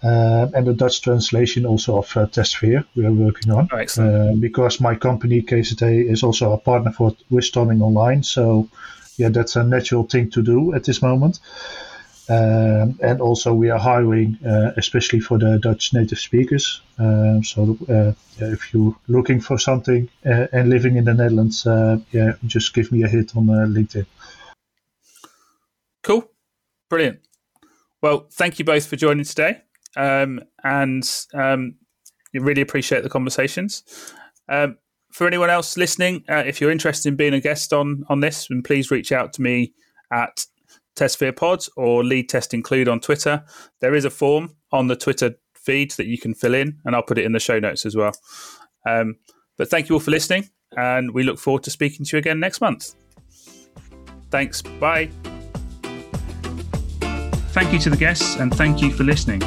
Um, 0.00 0.54
and 0.54 0.66
the 0.66 0.74
Dutch 0.74 1.02
translation 1.02 1.66
also 1.66 1.98
of 1.98 2.16
uh, 2.16 2.26
TestSphere 2.26 2.84
we 2.94 3.04
are 3.04 3.12
working 3.12 3.52
on. 3.52 3.68
Oh. 3.72 3.78
Uh, 3.78 4.34
because 4.34 4.80
my 4.80 4.94
company 4.94 5.42
KZT 5.42 6.08
is 6.08 6.22
also 6.22 6.52
a 6.52 6.58
partner 6.58 6.92
for 6.92 7.16
Riskstorming 7.32 7.82
Online, 7.82 8.22
so 8.22 8.68
yeah, 9.16 9.28
that's 9.28 9.56
a 9.56 9.64
natural 9.64 10.04
thing 10.04 10.30
to 10.30 10.42
do 10.42 10.72
at 10.74 10.84
this 10.84 11.02
moment. 11.02 11.40
Um, 12.30 12.98
and 13.02 13.20
also 13.20 13.54
we 13.54 13.70
are 13.70 13.78
hiring, 13.78 14.38
uh, 14.46 14.72
especially 14.76 15.20
for 15.20 15.38
the 15.38 15.58
Dutch 15.58 15.94
native 15.94 16.18
speakers. 16.18 16.82
Um, 16.98 17.42
so 17.42 17.78
uh, 17.88 18.12
yeah, 18.38 18.52
if 18.52 18.74
you're 18.74 18.94
looking 19.06 19.40
for 19.40 19.58
something 19.58 20.08
uh, 20.26 20.46
and 20.52 20.68
living 20.68 20.96
in 20.96 21.04
the 21.04 21.14
Netherlands, 21.14 21.64
yeah, 22.12 22.32
just 22.46 22.74
give 22.74 22.92
me 22.92 23.02
a 23.02 23.08
hit 23.08 23.36
on 23.36 23.46
LinkedIn. 23.46 24.06
Cool. 26.02 26.30
Brilliant. 26.88 27.20
Well, 28.02 28.28
thank 28.32 28.58
you 28.58 28.64
both 28.64 28.86
for 28.86 28.96
joining 28.96 29.24
today. 29.24 29.62
Um, 29.96 30.40
and 30.62 31.08
um, 31.34 31.74
you 32.32 32.40
really 32.42 32.62
appreciate 32.62 33.02
the 33.02 33.10
conversations. 33.10 33.82
Um, 34.48 34.78
for 35.10 35.26
anyone 35.26 35.50
else 35.50 35.76
listening, 35.76 36.24
uh, 36.28 36.44
if 36.46 36.60
you're 36.60 36.70
interested 36.70 37.08
in 37.08 37.16
being 37.16 37.34
a 37.34 37.40
guest 37.40 37.72
on 37.72 38.04
on 38.08 38.20
this, 38.20 38.48
then 38.48 38.62
please 38.62 38.90
reach 38.90 39.10
out 39.10 39.32
to 39.34 39.42
me 39.42 39.72
at 40.12 40.46
TestSphere 40.98 41.36
Pods 41.36 41.70
or 41.76 42.04
Lead 42.04 42.28
Test 42.28 42.52
Include 42.52 42.88
on 42.88 43.00
Twitter. 43.00 43.44
There 43.80 43.94
is 43.94 44.04
a 44.04 44.10
form 44.10 44.56
on 44.72 44.88
the 44.88 44.96
Twitter 44.96 45.36
feed 45.54 45.92
that 45.92 46.06
you 46.06 46.18
can 46.18 46.34
fill 46.34 46.54
in, 46.54 46.78
and 46.84 46.94
I'll 46.94 47.02
put 47.02 47.18
it 47.18 47.24
in 47.24 47.32
the 47.32 47.40
show 47.40 47.58
notes 47.58 47.86
as 47.86 47.94
well. 47.96 48.12
Um, 48.86 49.16
but 49.56 49.70
thank 49.70 49.88
you 49.88 49.96
all 49.96 50.00
for 50.00 50.10
listening, 50.10 50.48
and 50.76 51.12
we 51.12 51.22
look 51.22 51.38
forward 51.38 51.62
to 51.64 51.70
speaking 51.70 52.04
to 52.06 52.16
you 52.16 52.18
again 52.18 52.40
next 52.40 52.60
month. 52.60 52.94
Thanks. 54.30 54.62
Bye. 54.62 55.10
Thank 57.50 57.72
you 57.72 57.78
to 57.80 57.90
the 57.90 57.96
guests, 57.96 58.36
and 58.36 58.54
thank 58.54 58.82
you 58.82 58.90
for 58.90 59.04
listening. 59.04 59.40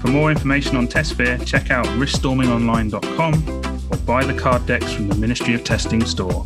For 0.00 0.08
more 0.08 0.30
information 0.30 0.76
on 0.76 0.86
TestSphere, 0.86 1.46
check 1.46 1.70
out 1.70 1.86
riskstormingonline.com 1.86 3.64
or 3.90 3.96
buy 3.98 4.24
the 4.24 4.38
card 4.38 4.66
decks 4.66 4.92
from 4.92 5.08
the 5.08 5.14
Ministry 5.14 5.54
of 5.54 5.64
Testing 5.64 6.04
store. 6.04 6.44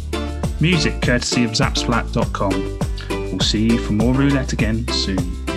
Music 0.61 1.01
courtesy 1.03 1.45
of 1.45 1.53
zapsplat.com. 1.53 2.88
We'll 3.31 3.41
see 3.41 3.65
you 3.65 3.79
for 3.79 3.93
more 3.93 4.15
roulette 4.15 4.53
again 4.53 4.87
soon. 4.89 5.48